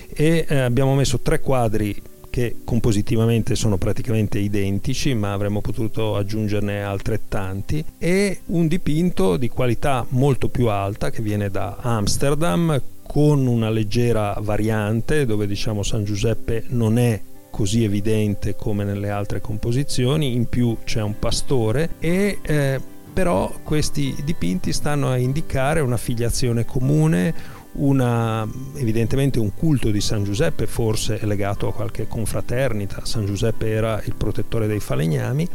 E 0.09 0.47
eh, 0.49 0.59
abbiamo 0.59 0.95
messo 0.95 1.21
tre 1.21 1.41
quadri 1.41 2.01
che 2.37 2.57
compositivamente 2.65 3.55
sono 3.55 3.79
praticamente 3.79 4.39
identici, 4.39 5.15
ma 5.15 5.33
avremmo 5.33 5.63
potuto 5.63 6.17
aggiungerne 6.17 6.83
altrettanti, 6.83 7.83
e 7.97 8.41
un 8.47 8.67
dipinto 8.67 9.39
di 9.39 9.49
qualità 9.49 10.05
molto 10.11 10.49
più 10.49 10.69
alta 10.69 11.11
che 11.11 11.23
viene 11.23 11.49
da 11.49 11.79
Amsterdam 11.81 12.79
con 13.07 13.47
una 13.47 13.71
leggera 13.71 14.37
variante 14.41 15.25
dove 15.25 15.47
diciamo 15.47 15.83
San 15.83 16.05
Giuseppe 16.05 16.65
non 16.69 16.99
è 16.99 17.19
così 17.51 17.85
evidente 17.85 18.55
come 18.55 18.85
nelle 18.85 19.09
altre 19.09 19.41
composizioni, 19.41 20.35
in 20.35 20.47
più 20.47 20.77
c'è 20.85 21.01
un 21.01 21.19
pastore 21.19 21.93
e 22.01 22.39
eh, 22.43 22.81
però 23.17 23.51
questi 23.63 24.15
dipinti 24.23 24.75
stanno 24.75 25.09
a 25.09 25.17
indicare 25.17 25.81
una 25.81 25.97
filiazione 25.97 26.67
comune, 26.67 27.33
una, 27.77 28.47
evidentemente 28.75 29.39
un 29.39 29.55
culto 29.55 29.91
di 29.91 30.03
San 30.03 30.23
Giuseppe, 30.23 30.67
forse 30.67 31.19
legato 31.23 31.67
a 31.67 31.73
qualche 31.73 32.07
confraternita, 32.09 33.07
San 33.07 33.25
Giuseppe 33.25 33.71
era 33.71 34.03
il 34.05 34.15
protettore 34.15 34.67
dei 34.67 34.81
falegnami, 34.81 35.49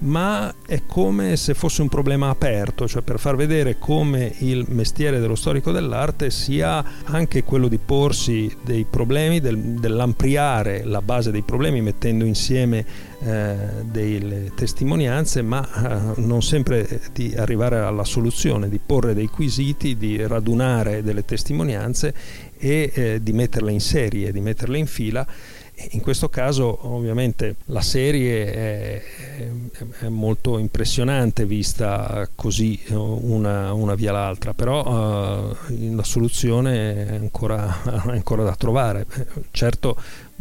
ma 0.00 0.54
è 0.66 0.82
come 0.86 1.36
se 1.36 1.54
fosse 1.54 1.80
un 1.80 1.88
problema 1.88 2.28
aperto, 2.28 2.86
cioè 2.86 3.00
per 3.00 3.18
far 3.18 3.34
vedere 3.34 3.78
come 3.78 4.34
il 4.40 4.66
mestiere 4.68 5.18
dello 5.18 5.36
storico 5.36 5.72
dell'arte 5.72 6.28
sia 6.30 6.84
anche 7.04 7.44
quello 7.44 7.68
di 7.68 7.78
porsi 7.78 8.54
dei 8.62 8.84
problemi, 8.84 9.40
del, 9.40 9.56
dell'ampliare 9.56 10.84
la 10.84 11.00
base 11.00 11.30
dei 11.30 11.42
problemi 11.42 11.80
mettendo 11.80 12.26
insieme 12.26 13.14
delle 13.26 14.52
testimonianze, 14.54 15.42
ma 15.42 16.14
eh, 16.16 16.20
non 16.20 16.42
sempre 16.42 17.00
di 17.12 17.34
arrivare 17.36 17.78
alla 17.78 18.04
soluzione, 18.04 18.68
di 18.68 18.78
porre 18.84 19.14
dei 19.14 19.26
quesiti, 19.26 19.96
di 19.96 20.24
radunare 20.26 21.02
delle 21.02 21.24
testimonianze 21.24 22.14
e 22.58 22.90
eh, 22.94 23.22
di 23.22 23.32
metterle 23.32 23.72
in 23.72 23.80
serie, 23.80 24.32
di 24.32 24.40
metterle 24.40 24.78
in 24.78 24.86
fila. 24.86 25.26
In 25.90 26.00
questo 26.00 26.30
caso 26.30 26.86
ovviamente 26.94 27.56
la 27.66 27.82
serie 27.82 28.52
è, 28.52 29.02
è 30.00 30.08
molto 30.08 30.56
impressionante 30.56 31.44
vista 31.44 32.26
così 32.34 32.80
una, 32.88 33.74
una 33.74 33.94
via 33.94 34.10
l'altra, 34.10 34.54
però 34.54 34.82
uh, 34.82 35.54
la 35.94 36.02
soluzione 36.02 37.06
è 37.06 37.14
ancora, 37.16 37.82
ancora 38.08 38.42
da 38.42 38.54
trovare. 38.54 39.04
Certo 39.50 39.96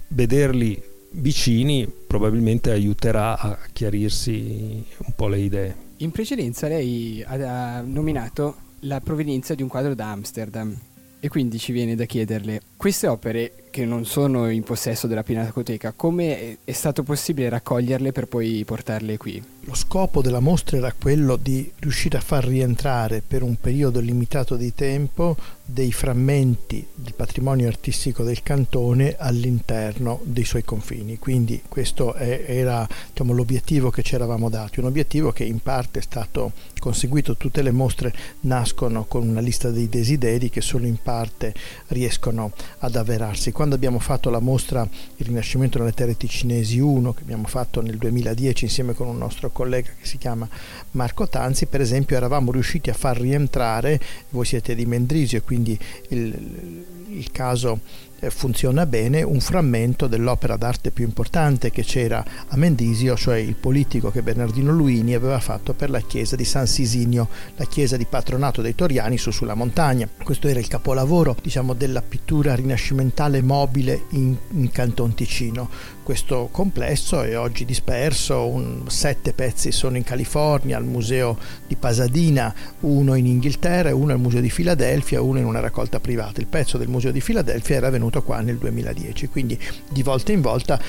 vederli 0.08 0.82
vicini 1.16 1.88
probabilmente 1.88 2.72
aiuterà 2.72 3.38
a 3.38 3.58
chiarirsi 3.72 4.84
un 4.98 5.14
po' 5.16 5.28
le 5.28 5.40
idee. 5.40 5.76
In 5.98 6.12
precedenza 6.12 6.68
lei 6.68 7.24
ha 7.26 7.82
nominato 7.82 8.56
la 8.82 9.00
provenienza 9.00 9.56
di 9.56 9.62
un 9.62 9.68
quadro 9.68 9.96
da 9.96 10.12
Amsterdam 10.12 10.78
e 11.20 11.28
quindi 11.28 11.58
ci 11.58 11.72
viene 11.72 11.96
da 11.96 12.06
chiederle 12.06 12.62
queste 12.78 13.08
opere 13.08 13.65
che 13.76 13.84
non 13.84 14.06
sono 14.06 14.50
in 14.50 14.64
possesso 14.64 15.06
della 15.06 15.22
Pinacoteca, 15.22 15.92
come 15.92 16.60
è 16.64 16.72
stato 16.72 17.04
possibile 17.04 17.50
raccoglierle 17.50 18.14
per 18.14 18.28
poi 18.28 18.64
portarle 18.64 19.18
qui? 19.18 19.44
Lo 19.68 19.74
scopo 19.74 20.22
della 20.22 20.40
mostra 20.40 20.78
era 20.78 20.94
quello 20.94 21.36
di 21.36 21.70
riuscire 21.80 22.18
a 22.18 22.22
far 22.22 22.46
rientrare 22.46 23.22
per 23.28 23.42
un 23.42 23.58
periodo 23.60 24.00
limitato 24.00 24.56
di 24.56 24.74
tempo 24.74 25.36
dei 25.66 25.92
frammenti 25.92 26.86
del 26.94 27.16
patrimonio 27.16 27.68
artistico 27.68 28.24
del 28.24 28.44
cantone 28.44 29.16
all'interno 29.18 30.22
dei 30.24 30.46
suoi 30.46 30.64
confini. 30.64 31.18
Quindi 31.18 31.64
questo 31.68 32.14
è, 32.14 32.46
era 32.48 32.88
diciamo, 33.10 33.34
l'obiettivo 33.34 33.90
che 33.90 34.04
ci 34.04 34.14
eravamo 34.14 34.50
dati, 34.50 34.80
un 34.80 34.86
obiettivo 34.86 35.32
che 35.32 35.44
in 35.44 35.60
parte 35.60 36.00
è 36.00 36.04
stato 36.04 36.52
conseguito, 36.80 37.36
tutte 37.36 37.64
le 37.64 37.72
mostre 37.72 38.14
nascono 38.42 39.06
con 39.06 39.28
una 39.28 39.40
lista 39.40 39.72
dei 39.72 39.90
desideri 39.90 40.52
che 40.52 40.62
solo 40.62 40.86
in 40.86 41.02
parte 41.02 41.52
riescono 41.88 42.52
ad 42.80 42.96
avverarsi. 42.96 43.52
Quando 43.52 43.65
abbiamo 43.74 43.98
fatto 43.98 44.30
la 44.30 44.40
mostra 44.40 44.88
Il 45.16 45.26
Rinascimento 45.26 45.80
nelle 45.80 45.94
terre 45.94 46.16
ticinesi 46.16 46.78
1, 46.78 47.14
che 47.14 47.22
abbiamo 47.24 47.48
fatto 47.48 47.82
nel 47.82 47.98
2010 47.98 48.66
insieme 48.66 48.94
con 48.94 49.08
un 49.08 49.18
nostro 49.18 49.50
collega 49.50 49.90
che 50.00 50.06
si 50.06 50.20
chiama 50.20 50.48
Marco 50.92 51.28
Tanzi, 51.28 51.66
per 51.66 51.82
esempio 51.82 52.16
eravamo 52.16 52.52
riusciti 52.52 52.90
a 52.90 52.94
far 52.94 53.20
rientrare, 53.20 54.00
voi 54.30 54.46
siete 54.46 54.76
di 54.76 54.86
Mendrisio 54.86 55.40
e 55.40 55.42
quindi 55.42 55.78
il, 56.10 56.86
il 57.10 57.32
caso 57.32 57.80
eh, 58.20 58.30
funziona 58.30 58.86
bene 58.86 59.22
un 59.24 59.40
frammento 59.40 60.08
dell'opera 60.08 60.56
d'arte 60.56 60.92
più 60.92 61.04
importante 61.04 61.70
che 61.70 61.84
c'era 61.84 62.24
a 62.48 62.56
Mendisio, 62.58 63.16
cioè 63.16 63.38
il 63.38 63.56
politico 63.56 64.10
che 64.10 64.22
Bernardino 64.22 64.72
Luini 64.72 65.14
aveva 65.14 65.40
fatto 65.40 65.74
per 65.74 65.90
la 65.90 66.00
chiesa 66.00 66.36
di 66.36 66.46
San 66.46 66.66
Sisinio, 66.66 67.28
la 67.58 67.66
chiesa 67.66 67.98
di 67.98 68.06
patronato 68.06 68.62
dei 68.62 68.74
Toriani 68.74 69.18
su 69.18 69.32
sulla 69.32 69.54
montagna. 69.54 70.08
Questo 70.24 70.48
era 70.48 70.60
il 70.60 70.68
capolavoro, 70.68 71.36
diciamo, 71.42 71.74
della 71.74 72.02
pittura 72.02 72.56
rinascimentale 72.56 73.42
mobile 73.56 74.06
in, 74.10 74.36
in 74.52 74.70
Canton 74.70 75.14
Ticino. 75.14 75.70
Questo 76.04 76.50
complesso 76.52 77.22
è 77.22 77.38
oggi 77.38 77.66
disperso, 77.66 78.46
un, 78.46 78.84
sette 78.88 79.34
pezzi 79.34 79.72
sono 79.72 79.98
in 79.98 80.04
California, 80.04 80.78
al 80.78 80.84
museo 80.84 81.38
di 81.66 81.76
Pasadena, 81.76 82.54
uno 82.82 83.16
in 83.16 83.26
Inghilterra, 83.26 83.96
uno 83.96 84.12
al 84.12 84.20
museo 84.20 84.42
di 84.42 84.50
Filadelfia, 84.50 85.22
uno 85.22 85.40
in 85.40 85.46
una 85.46 85.62
raccolta 85.62 86.00
privata. 86.00 86.42
Il 86.42 86.48
pezzo 86.48 86.78
del 86.78 86.90
museo 86.90 87.12
di 87.12 87.22
Filadelfia 87.22 87.78
era 87.78 87.90
venuto 87.90 88.22
qua 88.22 88.42
nel 88.42 88.58
2010, 88.58 89.30
quindi 89.30 89.58
di 89.90 90.04
volta 90.04 90.32
in 90.32 90.42
volta 90.42 90.80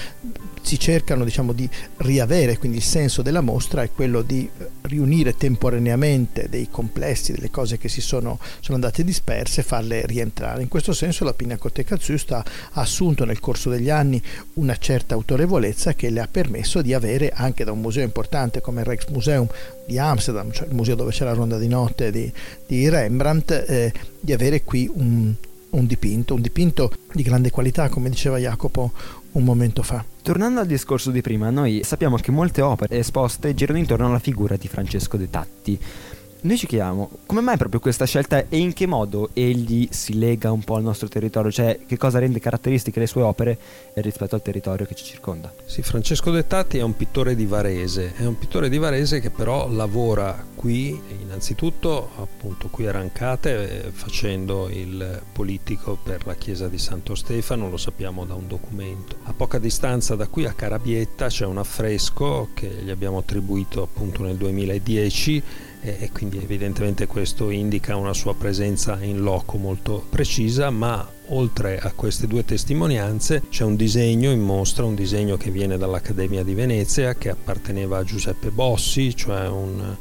si 0.67 0.81
cercano 0.81 1.23
diciamo, 1.23 1.53
di 1.53 1.69
riavere, 1.99 2.59
quindi 2.59 2.79
il 2.79 2.83
senso 2.83 3.23
della 3.23 3.41
mostra 3.41 3.83
è 3.83 3.91
quello 3.93 4.23
di 4.23 4.51
riunire 4.83 5.37
temporaneamente 5.37 6.49
dei 6.51 6.69
complessi, 6.69 7.33
delle 7.33 7.51
cose 7.51 7.79
che 7.79 7.89
si 7.89 8.01
sono, 8.01 8.41
sono 8.59 8.75
andate 8.75 9.05
disperse 9.05 9.63
farle 9.63 10.05
rientrare. 10.07 10.63
In 10.63 10.69
questo 10.69 10.93
senso 10.93 11.25
la 11.25 11.35
Pinacoteca 11.35 11.97
Zust 11.97 12.43
ha 12.73 12.81
assunto 12.81 13.25
nel 13.25 13.41
corso 13.41 13.71
degli 13.71 13.91
anni 13.91 14.23
una 14.55 14.77
certa 14.77 15.15
autorevolezza 15.15 15.95
che 15.95 16.11
le 16.11 16.21
ha 16.21 16.29
permesso 16.31 16.83
di 16.83 16.93
avere 16.95 17.31
anche 17.35 17.65
da 17.65 17.73
un 17.73 17.81
museo 17.81 18.05
importante 18.05 18.61
come 18.61 18.81
il 18.81 18.87
Rijksmuseum 18.87 19.47
di 19.87 19.99
Amsterdam, 19.99 20.51
cioè 20.51 20.69
il 20.69 20.75
museo 20.75 20.95
dove 20.95 21.13
c'è 21.13 21.25
la 21.25 21.33
ronda 21.33 21.59
di 21.59 21.69
notte 21.69 22.11
di, 22.11 22.31
di 22.67 22.89
Rembrandt, 22.89 23.51
eh, 23.51 23.93
di 24.21 24.33
avere 24.33 24.63
qui 24.65 24.91
un, 24.93 25.33
un 25.71 25.87
dipinto, 25.87 26.35
un 26.35 26.41
dipinto 26.41 26.93
di 27.13 27.23
grande 27.23 27.51
qualità, 27.51 27.89
come 27.89 28.09
diceva 28.09 28.39
Jacopo 28.39 28.93
un 29.33 29.45
momento 29.45 29.83
fa. 29.83 30.05
Tornando 30.23 30.61
al 30.61 30.67
discorso 30.67 31.11
di 31.11 31.21
prima, 31.21 31.51
noi 31.51 31.83
sappiamo 31.85 32.17
che 32.17 32.31
molte 32.31 32.63
opere 32.63 32.99
esposte 32.99 33.55
girano 33.55 33.79
intorno 33.79 34.07
alla 34.07 34.19
figura 34.19 34.57
di 34.57 34.67
Francesco 34.67 35.17
De 35.17 35.31
Tatti. 35.31 35.79
Noi 36.47 36.57
ci 36.59 36.69
chiediamo 36.69 37.11
come 37.27 37.41
mai 37.41 37.57
proprio 37.57 37.81
questa 37.81 38.05
scelta 38.05 38.45
e 38.49 38.59
in 38.59 38.73
che 38.73 38.87
modo 38.87 39.31
egli 39.33 39.89
si 39.91 40.17
lega 40.17 40.53
un 40.53 40.63
po' 40.63 40.77
al 40.77 40.85
nostro 40.85 41.09
territorio, 41.09 41.51
cioè 41.51 41.81
che 41.85 41.97
cosa 41.97 42.21
rende 42.21 42.39
caratteristiche 42.39 43.01
le 43.01 43.09
sue 43.09 43.23
opere 43.23 43.59
rispetto 43.95 44.37
al 44.37 44.43
territorio 44.43 44.87
che 44.87 44.95
ci 44.95 45.05
circonda. 45.05 45.53
Sì, 45.65 45.83
Francesco 45.83 46.31
Dettati 46.31 46.79
è 46.79 46.83
un 46.83 46.95
pittore 46.95 47.35
di 47.35 47.47
Varese, 47.47 48.15
è 48.15 48.25
un 48.25 48.39
pittore 48.39 48.69
di 48.69 48.79
Varese 48.79 49.19
che 49.19 49.31
però 49.31 49.69
lavora 49.69 50.47
qui, 50.55 50.97
innanzitutto 51.21 52.11
appunto 52.17 52.69
qui 52.69 52.87
a 52.87 52.93
Rancate, 52.93 53.87
eh, 53.87 53.91
facendo 53.91 54.69
il 54.69 55.23
politico 55.33 55.99
per 56.01 56.27
la 56.27 56.37
chiesa 56.37 56.69
di 56.69 56.79
Santo 56.79 57.17
Stefano, 57.17 57.69
lo 57.69 57.77
sappiamo 57.77 58.25
da 58.25 58.35
un 58.35 58.47
documento. 58.47 59.17
A 59.25 59.33
poca 59.33 59.59
distanza 59.59 60.15
da 60.15 60.29
qui 60.29 60.45
a 60.45 60.53
Carabietta 60.53 61.27
c'è 61.27 61.45
un 61.45 61.59
affresco 61.59 62.51
che 62.55 62.69
gli 62.69 62.91
abbiamo 62.91 63.19
attribuito 63.19 63.83
appunto 63.83 64.23
nel 64.23 64.37
2010 64.37 65.43
e 65.99 66.11
quindi 66.11 66.39
evidentemente 66.39 67.07
questo 67.07 67.51
indica 67.51 67.95
una 67.97 68.13
sua 68.13 68.35
presenza 68.35 68.99
in 69.03 69.21
loco 69.21 69.57
molto 69.57 70.05
precisa, 70.09 70.71
ma 70.71 71.09
oltre 71.29 71.79
a 71.79 71.93
queste 71.93 72.27
due 72.27 72.45
testimonianze 72.45 73.43
c'è 73.49 73.65
un 73.65 73.77
disegno 73.77 74.31
in 74.31 74.41
mostra, 74.41 74.85
un 74.85 74.95
disegno 74.95 75.37
che 75.37 75.51
viene 75.51 75.77
dall'Accademia 75.77 76.43
di 76.43 76.55
Venezia 76.55 77.15
che 77.15 77.29
apparteneva 77.29 77.99
a 77.99 78.05
Giuseppe 78.05 78.51
Bossi, 78.51 79.15
cioè 79.15 79.47
un 79.49 79.97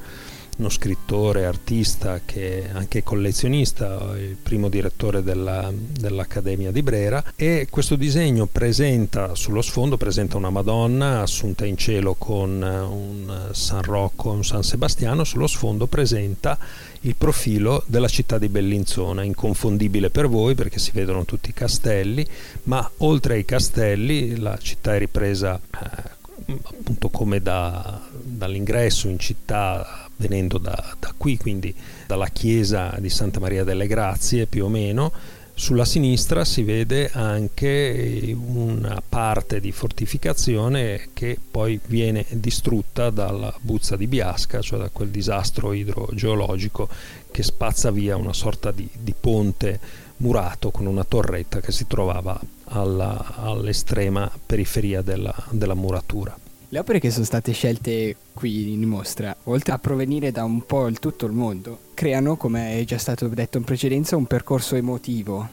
uno 0.58 0.70
scrittore, 0.70 1.46
artista 1.46 2.22
che 2.24 2.64
è 2.64 2.70
anche 2.74 3.04
collezionista, 3.04 4.14
il 4.18 4.38
primo 4.42 4.70
direttore 4.70 5.22
della, 5.22 5.72
dell'Accademia 5.74 6.72
di 6.72 6.82
Brera 6.82 7.24
e 7.36 7.68
questo 7.70 7.96
disegno 7.96 8.46
presenta 8.46 9.36
sullo 9.36 9.62
sfondo 9.62 9.98
presenta 9.98 10.38
una 10.38 10.50
Madonna 10.50 11.22
assunta 11.22 11.66
in 11.66 11.78
cielo 11.78 12.16
con 12.16 12.62
un 12.62 13.50
San 13.52 13.82
Rocco 13.82 14.32
un 14.32 14.46
San 14.46 14.64
Sebastiano, 14.64 15.24
sullo 15.24 15.48
sfondo 15.48 15.88
presenta 15.88 16.58
il 17.02 17.16
profilo 17.16 17.84
della 17.86 18.08
città 18.08 18.38
di 18.38 18.48
Bellinzona, 18.48 19.24
inconfondibile 19.24 20.10
per 20.10 20.28
voi 20.28 20.56
perché 20.56 20.80
si 20.80 20.92
vedono 20.94 21.26
tutti 21.26 21.50
i 21.50 21.54
castelli, 21.54 22.26
ma 22.64 22.90
oltre 22.98 23.36
ai 23.36 23.46
castelli 23.46 24.38
la 24.38 24.58
città 24.58 24.96
è 24.96 25.00
ripresa 25.00 25.60
eh, 25.60 26.54
appunto 26.64 27.10
come 27.10 27.42
da, 27.42 28.02
dall'ingresso 28.12 29.08
in 29.08 29.20
città 29.20 30.05
venendo 30.18 30.58
da, 30.58 30.96
da 31.00 31.14
qui, 31.18 31.38
quindi 31.38 31.74
dalla 32.08 32.28
chiesa 32.28 32.96
di 33.00 33.10
Santa 33.10 33.40
Maria 33.40 33.64
delle 33.64 33.88
Grazie 33.88 34.46
più 34.46 34.66
o 34.66 34.70
meno, 34.70 35.12
sulla 35.58 35.86
sinistra 35.86 36.44
si 36.44 36.64
vede 36.64 37.10
anche 37.14 38.36
una 38.38 39.02
parte 39.08 39.62
di 39.62 39.72
fortificazione 39.72 41.08
che 41.14 41.40
poi 41.50 41.80
viene 41.86 42.26
distrutta 42.30 43.10
dalla 43.10 43.54
buzza 43.62 43.96
di 43.96 44.06
Biasca, 44.06 44.60
cioè 44.60 44.80
da 44.80 44.90
quel 44.90 45.10
disastro 45.10 45.72
idrogeologico 45.72 46.90
che 47.32 47.42
spazza 47.42 47.90
via 47.90 48.18
una 48.18 48.34
sorta 48.34 48.72
di, 48.72 48.88
di 49.00 49.14
ponte 49.18 49.80
murato 50.18 50.72
con 50.72 50.88
una 50.88 51.06
torretta 51.06 51.62
che 51.62 51.72
si 51.72 51.88
trovava 51.88 52.38
alla, 52.66 53.36
all'estrema 53.38 54.30
periferia 54.46 55.02
della, 55.02 55.34
della 55.52 55.74
muratura. 55.74 56.38
Le 56.70 56.80
opere 56.80 57.00
che 57.00 57.12
sono 57.12 57.26
state 57.26 57.52
scelte 57.52 58.16
qui 58.34 58.74
in 58.74 58.84
mostra, 58.84 59.36
oltre 59.44 59.74
a 59.74 59.78
provenire 59.78 60.32
da 60.32 60.44
un 60.44 60.66
po' 60.66 60.88
il 60.88 60.98
tutto 60.98 61.28
il 61.28 61.32
mondo, 61.32 61.80
creano, 61.94 62.38
come 62.38 62.80
è 62.80 62.84
già 62.86 62.98
stato 62.98 63.28
detto 63.28 63.60
in 63.60 63.64
precedenza, 63.64 64.18
un 64.18 64.26
percorso 64.26 64.76
emotivo 64.76 65.48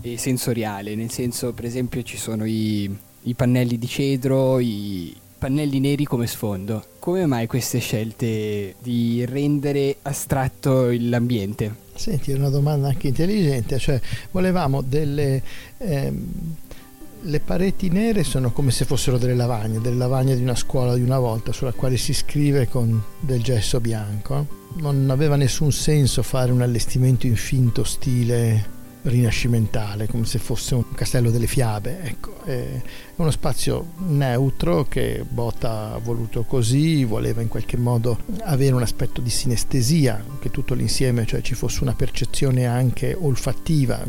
e 0.00 0.16
sensoriale, 0.16 0.94
nel 0.94 1.10
senso 1.10 1.52
per 1.52 1.64
esempio 1.64 2.02
ci 2.02 2.16
sono 2.16 2.44
i, 2.44 2.88
i 3.22 3.34
pannelli 3.34 3.76
di 3.76 3.88
cedro, 3.88 4.60
i 4.60 5.14
pannelli 5.36 5.80
neri 5.80 6.04
come 6.04 6.28
sfondo. 6.28 6.84
Come 7.00 7.26
mai 7.26 7.48
queste 7.48 7.80
scelte 7.80 8.76
di 8.78 9.24
rendere 9.24 9.96
astratto 10.02 10.90
l'ambiente? 10.96 11.74
Senti, 11.94 12.30
è 12.30 12.36
una 12.36 12.50
domanda 12.50 12.86
anche 12.86 13.08
intelligente, 13.08 13.78
cioè 13.78 14.00
volevamo 14.30 14.80
delle... 14.80 15.42
Ehm 15.78 16.54
le 17.24 17.40
pareti 17.40 17.88
nere 17.88 18.24
sono 18.24 18.50
come 18.50 18.70
se 18.70 18.84
fossero 18.84 19.16
delle 19.18 19.34
lavagne, 19.34 19.80
delle 19.80 19.96
lavagne 19.96 20.34
di 20.34 20.42
una 20.42 20.56
scuola 20.56 20.94
di 20.94 21.02
una 21.02 21.18
volta 21.18 21.52
sulla 21.52 21.72
quale 21.72 21.96
si 21.96 22.12
scrive 22.12 22.68
con 22.68 23.00
del 23.20 23.42
gesso 23.42 23.80
bianco. 23.80 24.60
Non 24.76 25.08
aveva 25.10 25.36
nessun 25.36 25.70
senso 25.70 26.22
fare 26.22 26.50
un 26.50 26.62
allestimento 26.62 27.26
in 27.26 27.36
finto 27.36 27.84
stile 27.84 28.80
rinascimentale, 29.02 30.06
come 30.06 30.24
se 30.24 30.38
fosse 30.38 30.74
un 30.74 30.92
castello 30.94 31.30
delle 31.30 31.46
fiabe. 31.46 32.02
Ecco, 32.02 32.42
è 32.44 32.80
uno 33.16 33.30
spazio 33.30 33.92
neutro 34.06 34.84
che 34.84 35.24
Botta 35.28 35.94
ha 35.94 35.98
voluto 35.98 36.42
così, 36.44 37.04
voleva 37.04 37.40
in 37.40 37.48
qualche 37.48 37.76
modo 37.76 38.18
avere 38.42 38.74
un 38.74 38.82
aspetto 38.82 39.20
di 39.20 39.30
sinestesia, 39.30 40.24
che 40.40 40.50
tutto 40.50 40.74
l'insieme, 40.74 41.26
cioè 41.26 41.40
ci 41.40 41.54
fosse 41.54 41.82
una 41.82 41.94
percezione 41.94 42.66
anche 42.66 43.16
olfattiva. 43.18 44.04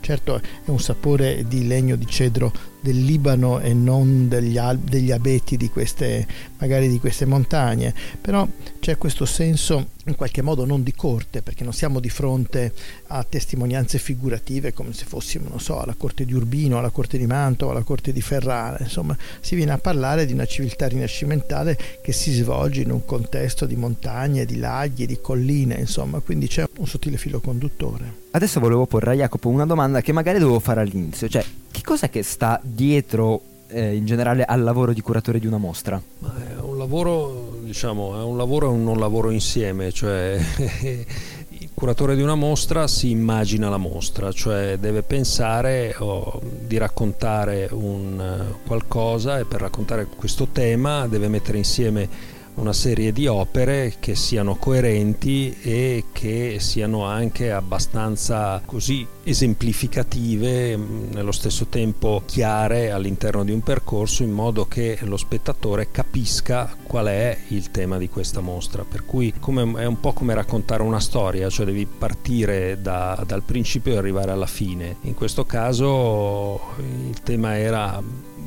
Certo 0.00 0.36
è 0.36 0.40
un 0.70 0.80
sapore 0.80 1.44
di 1.46 1.66
legno 1.66 1.96
di 1.96 2.06
cedro 2.06 2.74
del 2.80 3.04
Libano 3.04 3.60
e 3.60 3.72
non 3.74 4.28
degli, 4.28 4.58
al- 4.58 4.78
degli 4.78 5.10
abeti 5.10 5.56
di 5.56 5.68
queste, 5.68 6.26
magari 6.58 6.88
di 6.88 6.98
queste 6.98 7.24
montagne, 7.24 7.94
però 8.20 8.46
c'è 8.80 8.96
questo 8.98 9.24
senso 9.24 9.94
in 10.06 10.14
qualche 10.14 10.42
modo 10.42 10.64
non 10.64 10.82
di 10.82 10.94
corte, 10.94 11.42
perché 11.42 11.64
non 11.64 11.72
siamo 11.72 11.98
di 11.98 12.08
fronte 12.08 12.72
a 13.08 13.24
testimonianze 13.24 13.98
figurative 13.98 14.72
come 14.72 14.92
se 14.92 15.04
fossimo, 15.04 15.48
non 15.48 15.58
so, 15.58 15.80
alla 15.80 15.94
corte 15.96 16.24
di 16.24 16.32
Urbino, 16.32 16.78
alla 16.78 16.90
corte 16.90 17.18
di 17.18 17.26
Mantova, 17.26 17.72
alla 17.72 17.82
corte 17.82 18.12
di 18.12 18.20
Ferrara, 18.20 18.78
insomma, 18.80 19.16
si 19.40 19.56
viene 19.56 19.72
a 19.72 19.78
parlare 19.78 20.26
di 20.26 20.32
una 20.32 20.46
civiltà 20.46 20.86
rinascimentale 20.86 21.76
che 22.02 22.12
si 22.12 22.32
svolge 22.32 22.82
in 22.82 22.92
un 22.92 23.04
contesto 23.04 23.66
di 23.66 23.74
montagne, 23.74 24.44
di 24.44 24.58
laghi, 24.58 25.06
di 25.06 25.20
colline, 25.20 25.74
insomma, 25.74 26.20
quindi 26.20 26.46
c'è 26.46 26.65
un 26.78 26.86
sottile 26.86 27.16
filo 27.16 27.40
conduttore. 27.40 28.24
Adesso 28.30 28.60
volevo 28.60 28.86
porre 28.86 29.12
a 29.12 29.14
Jacopo 29.14 29.48
una 29.48 29.66
domanda 29.66 30.00
che 30.00 30.12
magari 30.12 30.38
dovevo 30.38 30.60
fare 30.60 30.80
all'inizio, 30.80 31.28
cioè 31.28 31.44
che 31.70 31.80
cos'è 31.82 32.10
che 32.10 32.22
sta 32.22 32.60
dietro 32.62 33.40
eh, 33.68 33.94
in 33.94 34.06
generale 34.06 34.44
al 34.44 34.62
lavoro 34.62 34.92
di 34.92 35.00
curatore 35.00 35.38
di 35.38 35.46
una 35.46 35.58
mostra? 35.58 36.00
Ma 36.18 36.34
è 36.36 36.60
un 36.60 36.78
lavoro, 36.78 37.58
diciamo, 37.62 38.18
è 38.18 38.22
un 38.22 38.36
lavoro 38.36 38.66
e 38.66 38.70
un 38.70 38.84
non 38.84 38.98
lavoro 38.98 39.30
insieme, 39.30 39.92
cioè 39.92 40.38
il 41.48 41.70
curatore 41.74 42.16
di 42.16 42.22
una 42.22 42.34
mostra 42.34 42.86
si 42.86 43.10
immagina 43.10 43.68
la 43.68 43.76
mostra, 43.76 44.32
cioè 44.32 44.76
deve 44.78 45.02
pensare 45.02 45.94
oh, 45.98 46.40
di 46.66 46.76
raccontare 46.76 47.68
un, 47.72 48.44
qualcosa 48.66 49.38
e 49.38 49.44
per 49.44 49.60
raccontare 49.60 50.06
questo 50.06 50.48
tema 50.52 51.06
deve 51.06 51.28
mettere 51.28 51.58
insieme 51.58 52.34
una 52.56 52.72
serie 52.72 53.12
di 53.12 53.26
opere 53.26 53.94
che 53.98 54.14
siano 54.14 54.56
coerenti 54.56 55.56
e 55.62 56.04
che 56.12 56.56
siano 56.60 57.04
anche 57.04 57.50
abbastanza 57.52 58.60
così 58.64 59.06
esemplificative, 59.22 60.76
mm, 60.76 61.12
nello 61.12 61.32
stesso 61.32 61.66
tempo 61.66 62.22
chiare 62.24 62.90
all'interno 62.92 63.44
di 63.44 63.52
un 63.52 63.60
percorso 63.60 64.22
in 64.22 64.30
modo 64.30 64.66
che 64.66 64.98
lo 65.02 65.16
spettatore 65.16 65.90
capisca 65.90 66.74
qual 66.82 67.06
è 67.06 67.36
il 67.48 67.70
tema 67.70 67.98
di 67.98 68.08
questa 68.08 68.40
mostra. 68.40 68.84
Per 68.84 69.04
cui 69.04 69.34
come, 69.38 69.80
è 69.80 69.84
un 69.84 70.00
po' 70.00 70.12
come 70.12 70.34
raccontare 70.34 70.82
una 70.82 71.00
storia, 71.00 71.50
cioè 71.50 71.66
devi 71.66 71.86
partire 71.86 72.80
da, 72.80 73.22
dal 73.26 73.42
principio 73.42 73.94
e 73.94 73.96
arrivare 73.96 74.30
alla 74.30 74.46
fine. 74.46 74.96
In 75.02 75.14
questo 75.14 75.44
caso 75.44 76.60
il 76.78 77.20
tema 77.22 77.58
era 77.58 78.02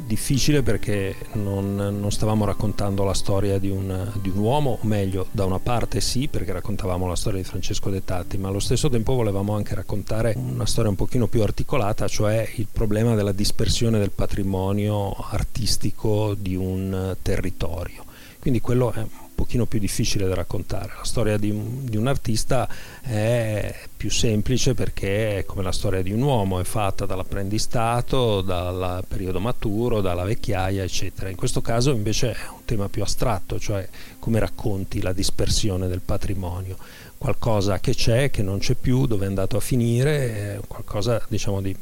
difficile 0.10 0.64
perché 0.64 1.16
non, 1.34 1.76
non, 1.76 2.12
stavamo 2.12 2.44
raccontando 2.44 3.04
la 3.04 3.14
storia 3.14 3.60
di 3.60 3.70
un, 3.70 4.12
di 4.20 4.30
un, 4.30 4.40
uomo, 4.40 4.80
o 4.82 4.88
meglio, 4.88 5.28
da 5.30 5.46
una 5.46 5.60
parte 5.60 6.02
sì, 6.02 6.28
perché 6.28 6.52
raccontavamo 6.52 7.08
la 7.08 7.16
storia 7.16 7.40
di 7.40 7.46
Francesco 7.46 7.92
Dettati, 7.92 8.40
ma 8.40 8.48
allo 8.48 8.60
stesso 8.60 8.90
tempo 8.90 9.14
volevamo 9.14 9.54
anche 9.54 9.76
raccontare 9.76 10.34
una 10.36 10.66
storia 10.66 10.90
un 10.90 10.96
pochino 10.96 11.28
più 11.28 11.44
articolata, 11.44 12.08
cioè 12.08 12.50
il 12.56 12.68
problema 12.72 13.14
della 13.14 13.32
dispersione 13.32 14.00
del 14.00 14.10
patrimonio 14.10 15.14
artistico 15.14 16.34
di 16.34 16.56
un 16.56 17.16
territorio. 17.22 18.09
Quindi 18.40 18.62
quello 18.62 18.92
è 18.94 19.06
pochino 19.40 19.66
più 19.66 19.80
difficile 19.80 20.28
da 20.28 20.36
raccontare. 20.36 20.92
La 20.98 21.06
storia 21.06 21.38
di 21.38 21.50
un, 21.50 21.86
di 21.86 21.96
un, 21.96 22.08
artista 22.08 22.68
è 23.02 23.74
più 23.96 24.12
semplice 24.12 24.74
perché 24.74 25.38
è 25.38 25.46
come 25.46 25.64
la 25.64 25.72
storia 25.72 26.02
di 26.02 26.12
un 26.12 26.22
uomo, 26.22 26.60
è 26.60 26.66
fatta 26.66 27.06
dall'apprendistato, 27.06 28.42
dal 28.42 29.06
periodo 29.08 29.40
maturo, 29.40 30.02
dalla 30.02 30.26
vecchiaia, 30.26 30.84
eccetera. 30.84 31.30
In 31.30 31.38
questo 31.38 31.62
caso 31.62 31.92
invece 31.92 32.34
è 32.34 32.50
un 32.52 32.66
tema 32.66 32.90
più 32.90 33.02
astratto, 33.02 33.60
cioè 33.60 33.88
come 34.20 34.40
racconti 34.40 35.02
la 35.02 35.14
dispersione 35.14 35.88
del 35.88 36.02
patrimonio. 36.02 36.76
Qualcosa 37.18 37.80
che 37.80 37.96
c'è, 37.96 38.30
che 38.30 38.44
non 38.44 38.60
c'è 38.60 38.74
più, 38.74 39.06
dove 39.06 39.24
è 39.24 39.28
andato 39.30 39.56
a 39.56 39.62
finire, 39.62 40.62
qualcosa 40.68 41.22
diciamo 41.30 41.62
di 41.62 41.74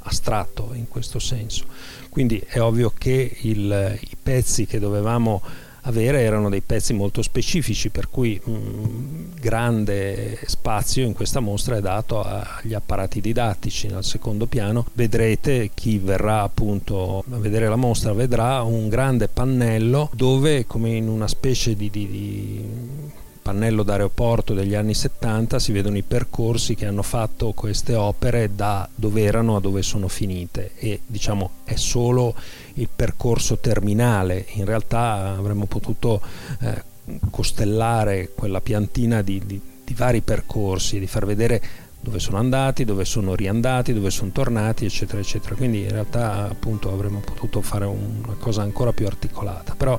astratto 0.00 0.70
in 0.72 0.88
questo 0.88 1.20
senso. 1.20 1.66
Quindi 2.08 2.42
è 2.44 2.60
ovvio 2.60 2.92
che 2.96 3.36
il, 3.42 3.98
i 4.00 4.16
pezzi 4.20 4.66
che 4.66 4.80
dovevamo 4.80 5.66
avere 5.82 6.20
erano 6.20 6.48
dei 6.48 6.60
pezzi 6.60 6.92
molto 6.92 7.22
specifici, 7.22 7.90
per 7.90 8.08
cui 8.08 8.40
mh, 8.42 8.50
mm, 8.50 9.24
grande 9.40 10.38
spazio 10.46 11.04
in 11.04 11.12
questa 11.12 11.40
mostra 11.40 11.76
è 11.76 11.80
dato 11.80 12.22
agli 12.22 12.74
apparati 12.74 13.20
didattici. 13.20 13.88
Al 13.88 14.04
secondo 14.04 14.46
piano 14.46 14.86
vedrete 14.94 15.70
chi 15.74 15.98
verrà 15.98 16.42
appunto 16.42 17.24
a 17.30 17.38
vedere 17.38 17.68
la 17.68 17.76
mostra 17.76 18.12
vedrà 18.12 18.62
un 18.62 18.88
grande 18.88 19.28
pannello 19.28 20.10
dove 20.14 20.66
come 20.66 20.90
in 20.90 21.08
una 21.08 21.28
specie 21.28 21.74
di, 21.74 21.90
di, 21.90 22.06
di 22.08 22.64
pannello 23.48 23.82
d'aeroporto 23.82 24.52
degli 24.52 24.74
anni 24.74 24.92
70 24.92 25.58
si 25.58 25.72
vedono 25.72 25.96
i 25.96 26.02
percorsi 26.02 26.74
che 26.74 26.84
hanno 26.84 27.02
fatto 27.02 27.52
queste 27.52 27.94
opere 27.94 28.54
da 28.54 28.86
dove 28.94 29.22
erano 29.22 29.56
a 29.56 29.60
dove 29.60 29.80
sono 29.80 30.06
finite 30.06 30.72
e 30.74 31.00
diciamo 31.06 31.52
è 31.64 31.74
solo 31.76 32.34
il 32.74 32.90
percorso 32.94 33.56
terminale 33.56 34.44
in 34.52 34.66
realtà 34.66 35.34
avremmo 35.34 35.64
potuto 35.64 36.20
eh, 36.60 36.82
costellare 37.30 38.32
quella 38.34 38.60
piantina 38.60 39.22
di, 39.22 39.40
di, 39.46 39.58
di 39.82 39.94
vari 39.94 40.20
percorsi 40.20 40.98
di 40.98 41.06
far 41.06 41.24
vedere 41.24 41.86
dove 42.00 42.20
sono 42.20 42.36
andati, 42.38 42.84
dove 42.84 43.04
sono 43.04 43.34
riandati, 43.34 43.92
dove 43.92 44.10
sono 44.10 44.30
tornati, 44.30 44.84
eccetera, 44.84 45.20
eccetera. 45.20 45.56
Quindi 45.56 45.82
in 45.82 45.90
realtà 45.90 46.48
appunto 46.48 46.92
avremmo 46.92 47.18
potuto 47.18 47.60
fare 47.60 47.86
una 47.86 48.36
cosa 48.38 48.62
ancora 48.62 48.92
più 48.92 49.06
articolata. 49.06 49.74
Però 49.76 49.98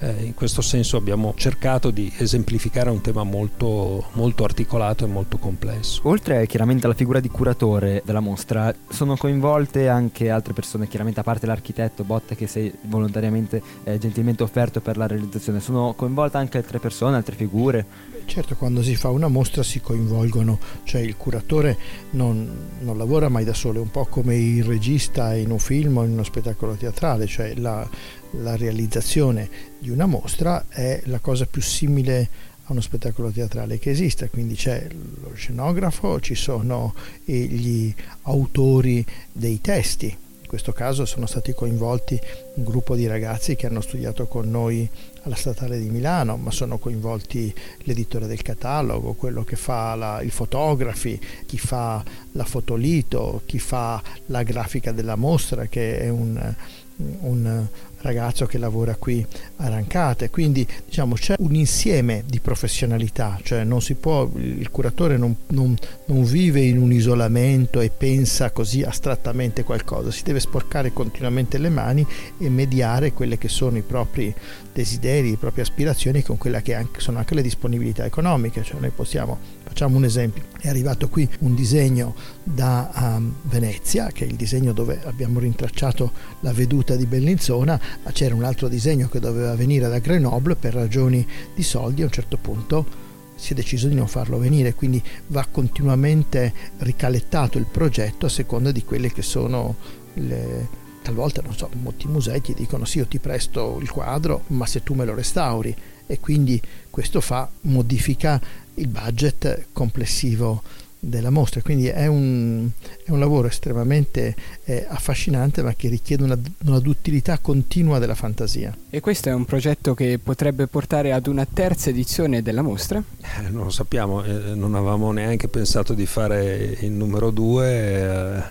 eh, 0.00 0.24
in 0.24 0.34
questo 0.34 0.62
senso 0.62 0.96
abbiamo 0.96 1.34
cercato 1.36 1.90
di 1.90 2.12
esemplificare 2.18 2.90
un 2.90 3.00
tema 3.00 3.22
molto, 3.22 4.06
molto 4.12 4.44
articolato 4.44 5.04
e 5.04 5.08
molto 5.08 5.38
complesso. 5.38 6.00
Oltre 6.04 6.46
chiaramente 6.46 6.86
alla 6.86 6.94
figura 6.94 7.20
di 7.20 7.28
curatore 7.28 8.02
della 8.04 8.20
mostra, 8.20 8.74
sono 8.88 9.16
coinvolte 9.16 9.88
anche 9.88 10.30
altre 10.30 10.52
persone, 10.52 10.88
chiaramente 10.88 11.20
a 11.20 11.22
parte 11.22 11.46
l'architetto 11.46 12.04
Botte 12.04 12.34
che 12.34 12.46
sei 12.46 12.72
volontariamente 12.82 13.62
eh, 13.84 13.98
gentilmente 13.98 14.42
offerto 14.42 14.80
per 14.80 14.96
la 14.96 15.06
realizzazione, 15.06 15.60
sono 15.60 15.92
coinvolte 15.94 16.38
anche 16.38 16.58
altre 16.58 16.78
persone, 16.78 17.16
altre 17.16 17.36
figure? 17.36 18.18
Certo, 18.24 18.54
quando 18.54 18.80
si 18.82 18.94
fa 18.94 19.08
una 19.08 19.26
mostra 19.26 19.64
si 19.64 19.80
coinvolgono, 19.80 20.58
cioè 20.84 21.00
il 21.00 21.16
curatore 21.16 21.76
non, 22.10 22.68
non, 22.78 22.96
lavora 22.96 23.28
mai 23.28 23.44
da 23.44 23.54
solo, 23.54 23.78
è 23.78 23.82
un 23.82 23.90
po' 23.90 24.06
come 24.06 24.36
il 24.36 24.62
regista 24.62 25.34
in 25.34 25.50
un 25.50 25.58
film 25.58 25.96
o 25.96 26.04
in 26.04 26.12
uno 26.12 26.22
spettacolo 26.22 26.74
teatrale, 26.74 27.26
cioè 27.26 27.54
la, 27.56 27.88
la 28.32 28.56
realizzazione 28.56 29.48
di 29.78 29.90
una 29.90 30.06
mostra 30.06 30.66
è 30.68 31.00
la 31.06 31.18
cosa 31.18 31.46
più 31.46 31.62
simile 31.62 32.28
a 32.64 32.72
uno 32.72 32.80
spettacolo 32.80 33.30
teatrale 33.30 33.78
che 33.78 33.90
esista, 33.90 34.28
quindi 34.28 34.54
c'è 34.54 34.86
lo 35.22 35.32
scenografo, 35.34 36.20
ci 36.20 36.34
sono 36.34 36.94
gli 37.24 37.92
autori 38.22 39.04
dei 39.32 39.60
testi, 39.60 40.06
in 40.06 40.46
questo 40.46 40.72
caso 40.72 41.04
sono 41.04 41.26
stati 41.26 41.52
coinvolti 41.52 42.18
un 42.54 42.64
gruppo 42.64 42.94
di 42.94 43.06
ragazzi 43.06 43.56
che 43.56 43.66
hanno 43.66 43.80
studiato 43.80 44.26
con 44.26 44.50
noi 44.50 44.88
alla 45.22 45.34
Statale 45.34 45.78
di 45.78 45.88
Milano, 45.90 46.36
ma 46.36 46.50
sono 46.50 46.78
coinvolti 46.78 47.52
l'editore 47.84 48.26
del 48.26 48.42
catalogo, 48.42 49.14
quello 49.14 49.44
che 49.44 49.56
fa 49.56 49.94
la, 49.94 50.22
i 50.22 50.30
fotografi, 50.30 51.20
chi 51.46 51.58
fa 51.58 52.02
la 52.32 52.44
fotolito, 52.44 53.42
chi 53.46 53.58
fa 53.58 54.02
la 54.26 54.42
grafica 54.42 54.92
della 54.92 55.16
mostra, 55.16 55.66
che 55.66 55.98
è 55.98 56.08
un, 56.08 56.54
un 56.96 57.66
ragazzo 58.02 58.46
che 58.46 58.58
lavora 58.58 58.94
qui 58.96 59.24
a 59.56 59.68
Rancate, 59.68 60.30
quindi 60.30 60.66
diciamo 60.86 61.14
c'è 61.14 61.34
un 61.38 61.54
insieme 61.54 62.24
di 62.26 62.40
professionalità, 62.40 63.38
cioè 63.42 63.64
non 63.64 63.80
si 63.82 63.94
può, 63.94 64.28
il 64.34 64.70
curatore 64.70 65.16
non, 65.16 65.34
non, 65.48 65.76
non 66.06 66.24
vive 66.24 66.60
in 66.60 66.78
un 66.78 66.92
isolamento 66.92 67.80
e 67.80 67.90
pensa 67.90 68.50
così 68.50 68.82
astrattamente 68.82 69.64
qualcosa, 69.64 70.10
si 70.10 70.22
deve 70.22 70.40
sporcare 70.40 70.92
continuamente 70.92 71.58
le 71.58 71.68
mani 71.68 72.06
e 72.38 72.48
mediare 72.48 73.12
quelle 73.12 73.38
che 73.38 73.48
sono 73.48 73.76
i 73.76 73.82
propri 73.82 74.34
desideri, 74.72 75.30
le 75.30 75.36
proprie 75.36 75.62
aspirazioni 75.62 76.22
con 76.22 76.38
quelle 76.38 76.62
che 76.62 76.74
anche, 76.74 77.00
sono 77.00 77.18
anche 77.18 77.34
le 77.34 77.42
disponibilità 77.42 78.04
economiche, 78.04 78.62
cioè 78.62 78.80
noi 78.80 78.90
possiamo 78.90 79.58
Facciamo 79.70 79.96
un 79.96 80.04
esempio, 80.04 80.42
è 80.58 80.68
arrivato 80.68 81.08
qui 81.08 81.28
un 81.40 81.54
disegno 81.54 82.12
da 82.52 82.90
um, 82.94 83.34
Venezia, 83.42 84.08
che 84.08 84.24
è 84.24 84.28
il 84.28 84.36
disegno 84.36 84.72
dove 84.72 85.00
abbiamo 85.04 85.38
rintracciato 85.38 86.12
la 86.40 86.52
veduta 86.52 86.96
di 86.96 87.06
Bellinzona, 87.06 87.80
ma 88.02 88.12
c'era 88.12 88.34
un 88.34 88.44
altro 88.44 88.68
disegno 88.68 89.08
che 89.08 89.20
doveva 89.20 89.54
venire 89.54 89.88
da 89.88 89.98
Grenoble 89.98 90.56
per 90.56 90.74
ragioni 90.74 91.26
di 91.54 91.62
soldi, 91.62 92.02
a 92.02 92.06
un 92.06 92.10
certo 92.10 92.36
punto 92.36 93.08
si 93.40 93.52
è 93.52 93.56
deciso 93.56 93.88
di 93.88 93.94
non 93.94 94.06
farlo 94.06 94.36
venire, 94.36 94.74
quindi 94.74 95.02
va 95.28 95.46
continuamente 95.50 96.52
ricalettato 96.78 97.56
il 97.56 97.64
progetto 97.64 98.26
a 98.26 98.28
seconda 98.28 98.70
di 98.70 98.84
quelle 98.84 99.10
che 99.10 99.22
sono 99.22 99.76
le, 100.14 100.68
talvolta 101.02 101.40
non 101.40 101.54
so, 101.54 101.70
molti 101.80 102.06
musei 102.06 102.40
ti 102.40 102.52
dicono 102.52 102.84
sì 102.84 102.98
io 102.98 103.06
ti 103.06 103.18
presto 103.18 103.78
il 103.80 103.90
quadro 103.90 104.42
ma 104.48 104.66
se 104.66 104.82
tu 104.82 104.94
me 104.94 105.04
lo 105.04 105.14
restauri. 105.14 105.74
E 106.06 106.18
quindi 106.18 106.60
questo 106.90 107.20
fa 107.20 107.48
modifica 107.62 108.40
il 108.74 108.88
budget 108.88 109.66
complessivo 109.72 110.62
della 111.00 111.30
mostra, 111.30 111.62
quindi 111.62 111.86
è 111.86 112.06
un, 112.06 112.68
è 113.02 113.10
un 113.10 113.18
lavoro 113.18 113.48
estremamente 113.48 114.36
eh, 114.64 114.86
affascinante 114.88 115.62
ma 115.62 115.74
che 115.74 115.88
richiede 115.88 116.22
una, 116.22 116.38
una, 116.64 116.78
duttilità 116.78 117.38
continua 117.38 117.98
della 117.98 118.14
fantasia. 118.14 118.76
E 118.90 119.00
questo 119.00 119.30
è 119.30 119.32
un 119.32 119.46
progetto 119.46 119.94
che 119.94 120.18
potrebbe 120.22 120.66
portare 120.66 121.12
ad 121.12 121.26
una 121.26 121.46
terza 121.50 121.88
edizione 121.88 122.42
della 122.42 122.62
mostra? 122.62 123.02
Eh, 123.20 123.48
non 123.48 123.64
lo 123.64 123.70
sappiamo, 123.70 124.22
eh, 124.22 124.54
non 124.54 124.74
avevamo 124.74 125.10
neanche 125.10 125.48
pensato 125.48 125.94
di 125.94 126.04
fare 126.04 126.76
il 126.80 126.92
numero 126.92 127.30
due 127.30 127.68
eh, 127.68 128.42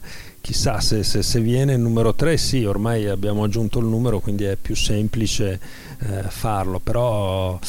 chissà 0.42 0.80
se, 0.80 1.04
se, 1.04 1.22
se, 1.22 1.42
viene 1.42 1.74
il 1.74 1.80
numero 1.80 2.16
3, 2.16 2.36
sì, 2.38 2.64
ormai 2.66 3.08
abbiamo 3.08 3.44
aggiunto 3.44 3.78
il 3.78 3.86
numero, 3.86 4.20
quindi 4.20 4.46
è 4.46 4.56
più 4.56 4.76
semplice 4.76 5.60
eh, 6.00 6.24
farlo, 6.30 6.80
però 6.80 7.60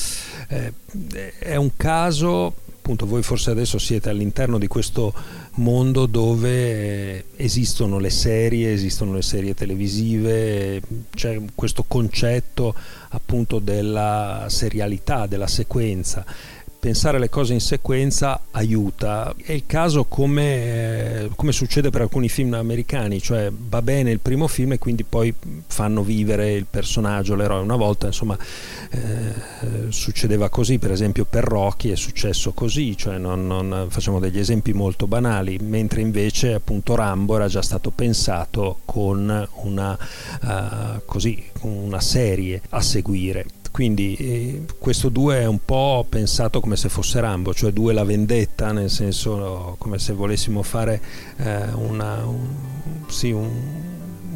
eh, 0.49 0.73
è 1.39 1.57
un 1.57 1.77
caso, 1.77 2.55
appunto 2.91 3.07
voi 3.07 3.23
forse 3.23 3.53
adesso 3.53 3.79
siete 3.79 4.09
all'interno 4.09 4.59
di 4.59 4.67
questo 4.67 5.15
mondo 5.55 6.07
dove 6.07 7.27
esistono 7.37 8.01
le 8.01 8.11
serie, 8.11 8.73
esistono 8.73 9.13
le 9.13 9.23
serie 9.23 9.55
televisive, 9.55 10.83
c'è 11.15 11.41
questo 11.55 11.85
concetto 11.87 12.75
appunto 13.11 13.61
della 13.61 14.47
serialità, 14.49 15.27
della 15.27 15.47
sequenza 15.47 16.25
pensare 16.81 17.19
le 17.19 17.29
cose 17.29 17.53
in 17.53 17.61
sequenza 17.61 18.41
aiuta. 18.53 19.35
È 19.37 19.53
il 19.53 19.65
caso 19.67 20.05
come, 20.05 21.29
come, 21.37 21.53
succede 21.53 21.91
per 21.91 22.01
alcuni 22.01 22.31
film 22.31 22.55
americani, 22.55 23.21
cioè 23.21 23.53
va 23.55 23.83
bene 23.83 24.11
il 24.11 24.19
primo 24.19 24.49
film 24.49 24.73
e 24.73 24.79
quindi 24.79 25.05
poi 25.05 25.33
fanno 25.67 26.03
vivere 26.03 26.55
il 26.55 26.65
personaggio, 26.69 27.35
l'eroe. 27.35 27.61
Una 27.61 27.77
volta 27.77 28.07
insomma 28.07 28.37
eh, 28.91 29.91
succedeva 29.91 30.49
così, 30.49 30.79
per 30.79 30.91
esempio 30.91 31.27
per 31.27 31.45
Rocky 31.45 31.91
è 31.91 31.97
successo 31.97 32.53
così, 32.53 32.97
cioè 32.97 33.19
non, 33.19 33.47
non, 33.47 33.87
facciamo 33.91 34.19
degli 34.19 34.39
esempi 34.39 34.73
molto 34.73 35.07
banali, 35.07 35.59
mentre 35.61 36.01
invece 36.01 36.55
appunto 36.55 36.95
Rambo 36.95 37.37
era 37.37 37.47
già 37.47 37.61
stato 37.61 37.91
pensato 37.91 38.81
con 38.87 39.49
una, 39.63 39.99
uh, 40.43 41.03
così, 41.05 41.45
una 41.61 42.01
serie 42.01 42.63
a 42.71 42.81
seguire. 42.81 43.45
Quindi 43.71 44.17
eh, 44.17 44.65
questo 44.79 45.09
2 45.09 45.41
è 45.41 45.47
un 45.47 45.61
po' 45.65 46.05
pensato 46.09 46.61
come 46.61 46.77
se 46.77 46.89
fosse 46.89 47.21
Rambo, 47.21 47.55
cioè 47.55 47.71
2 47.71 47.93
la 47.93 48.05
vendetta, 48.05 48.73
nel 48.73 48.91
senso 48.91 49.77
come 49.79 49.99
se 49.99 50.13
volessimo 50.13 50.63
fare 50.63 51.01
eh, 51.37 51.65
una, 51.75 52.25
un, 52.27 52.47
sì, 53.07 53.31
un, 53.31 53.49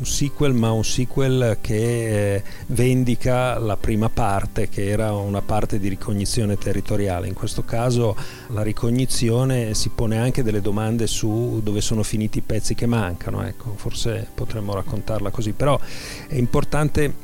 un 0.04 0.10
sequel, 0.10 0.52
ma 0.52 0.70
un 0.70 0.84
sequel 0.84 1.56
che 1.62 2.34
eh, 2.34 2.42
vendica 2.66 3.58
la 3.58 3.78
prima 3.78 4.10
parte, 4.10 4.68
che 4.68 4.86
era 4.86 5.14
una 5.14 5.40
parte 5.40 5.78
di 5.78 5.88
ricognizione 5.88 6.58
territoriale. 6.58 7.26
In 7.26 7.32
questo 7.32 7.64
caso 7.64 8.14
la 8.48 8.62
ricognizione 8.62 9.72
si 9.72 9.88
pone 9.88 10.18
anche 10.18 10.42
delle 10.42 10.60
domande 10.60 11.06
su 11.06 11.60
dove 11.62 11.80
sono 11.80 12.02
finiti 12.02 12.38
i 12.38 12.42
pezzi 12.42 12.74
che 12.74 12.84
mancano, 12.84 13.42
ecco, 13.46 13.72
forse 13.76 14.28
potremmo 14.34 14.74
raccontarla 14.74 15.30
così, 15.30 15.52
però 15.52 15.80
è 16.28 16.36
importante 16.36 17.14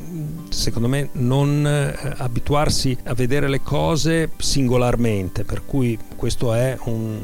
secondo 0.49 0.89
me 0.89 1.11
non 1.13 1.67
eh, 1.67 2.15
abituarsi 2.17 2.97
a 3.05 3.15
vedere 3.15 3.49
le 3.49 3.61
cose 3.61 4.31
singolarmente, 4.39 5.45
per 5.45 5.67
cui 5.67 5.99
questo 6.17 6.55
è 6.55 6.79
un 6.85 7.19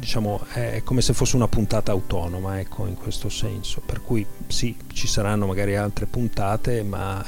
diciamo, 0.00 0.44
è 0.52 0.82
come 0.82 1.02
se 1.02 1.12
fosse 1.12 1.36
una 1.36 1.46
puntata 1.46 1.92
autonoma, 1.92 2.58
ecco, 2.58 2.86
in 2.86 2.94
questo 2.96 3.28
senso. 3.28 3.80
Per 3.84 4.02
cui 4.02 4.26
sì, 4.48 4.74
ci 4.92 5.06
saranno 5.06 5.46
magari 5.46 5.76
altre 5.76 6.06
puntate, 6.06 6.82
ma 6.82 7.24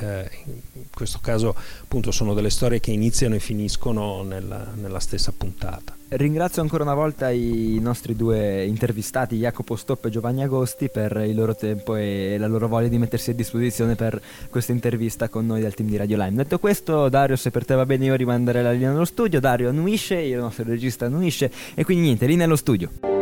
eh, 0.00 0.28
in 0.44 0.90
questo 0.92 1.20
caso 1.22 1.56
appunto 1.80 2.10
sono 2.10 2.34
delle 2.34 2.50
storie 2.50 2.80
che 2.80 2.90
iniziano 2.90 3.36
e 3.36 3.40
finiscono 3.40 4.22
nella, 4.22 4.72
nella 4.74 5.00
stessa 5.00 5.32
puntata. 5.32 5.97
Ringrazio 6.10 6.62
ancora 6.62 6.84
una 6.84 6.94
volta 6.94 7.28
i 7.28 7.78
nostri 7.82 8.16
due 8.16 8.64
intervistati, 8.64 9.36
Jacopo 9.36 9.76
Stopp 9.76 10.06
e 10.06 10.10
Giovanni 10.10 10.42
Agosti, 10.42 10.88
per 10.88 11.22
il 11.26 11.34
loro 11.34 11.54
tempo 11.54 11.96
e 11.96 12.36
la 12.38 12.46
loro 12.46 12.66
voglia 12.66 12.88
di 12.88 12.96
mettersi 12.96 13.30
a 13.30 13.34
disposizione 13.34 13.94
per 13.94 14.18
questa 14.48 14.72
intervista 14.72 15.28
con 15.28 15.44
noi 15.44 15.60
del 15.60 15.74
team 15.74 15.90
di 15.90 15.98
Radio 15.98 16.16
Lime. 16.16 16.36
Detto 16.36 16.58
questo, 16.58 17.10
Dario, 17.10 17.36
se 17.36 17.50
per 17.50 17.66
te 17.66 17.74
va 17.74 17.84
bene 17.84 18.06
io 18.06 18.14
rimanderei 18.14 18.62
la 18.62 18.72
linea 18.72 18.90
nello 18.90 19.04
studio, 19.04 19.38
Dario 19.38 19.68
annuisce, 19.68 20.14
il 20.14 20.38
nostro 20.38 20.64
regista 20.64 21.04
annuisce 21.04 21.50
e 21.74 21.84
quindi 21.84 22.04
niente, 22.04 22.24
lì 22.24 22.36
nello 22.36 22.56
studio. 22.56 23.17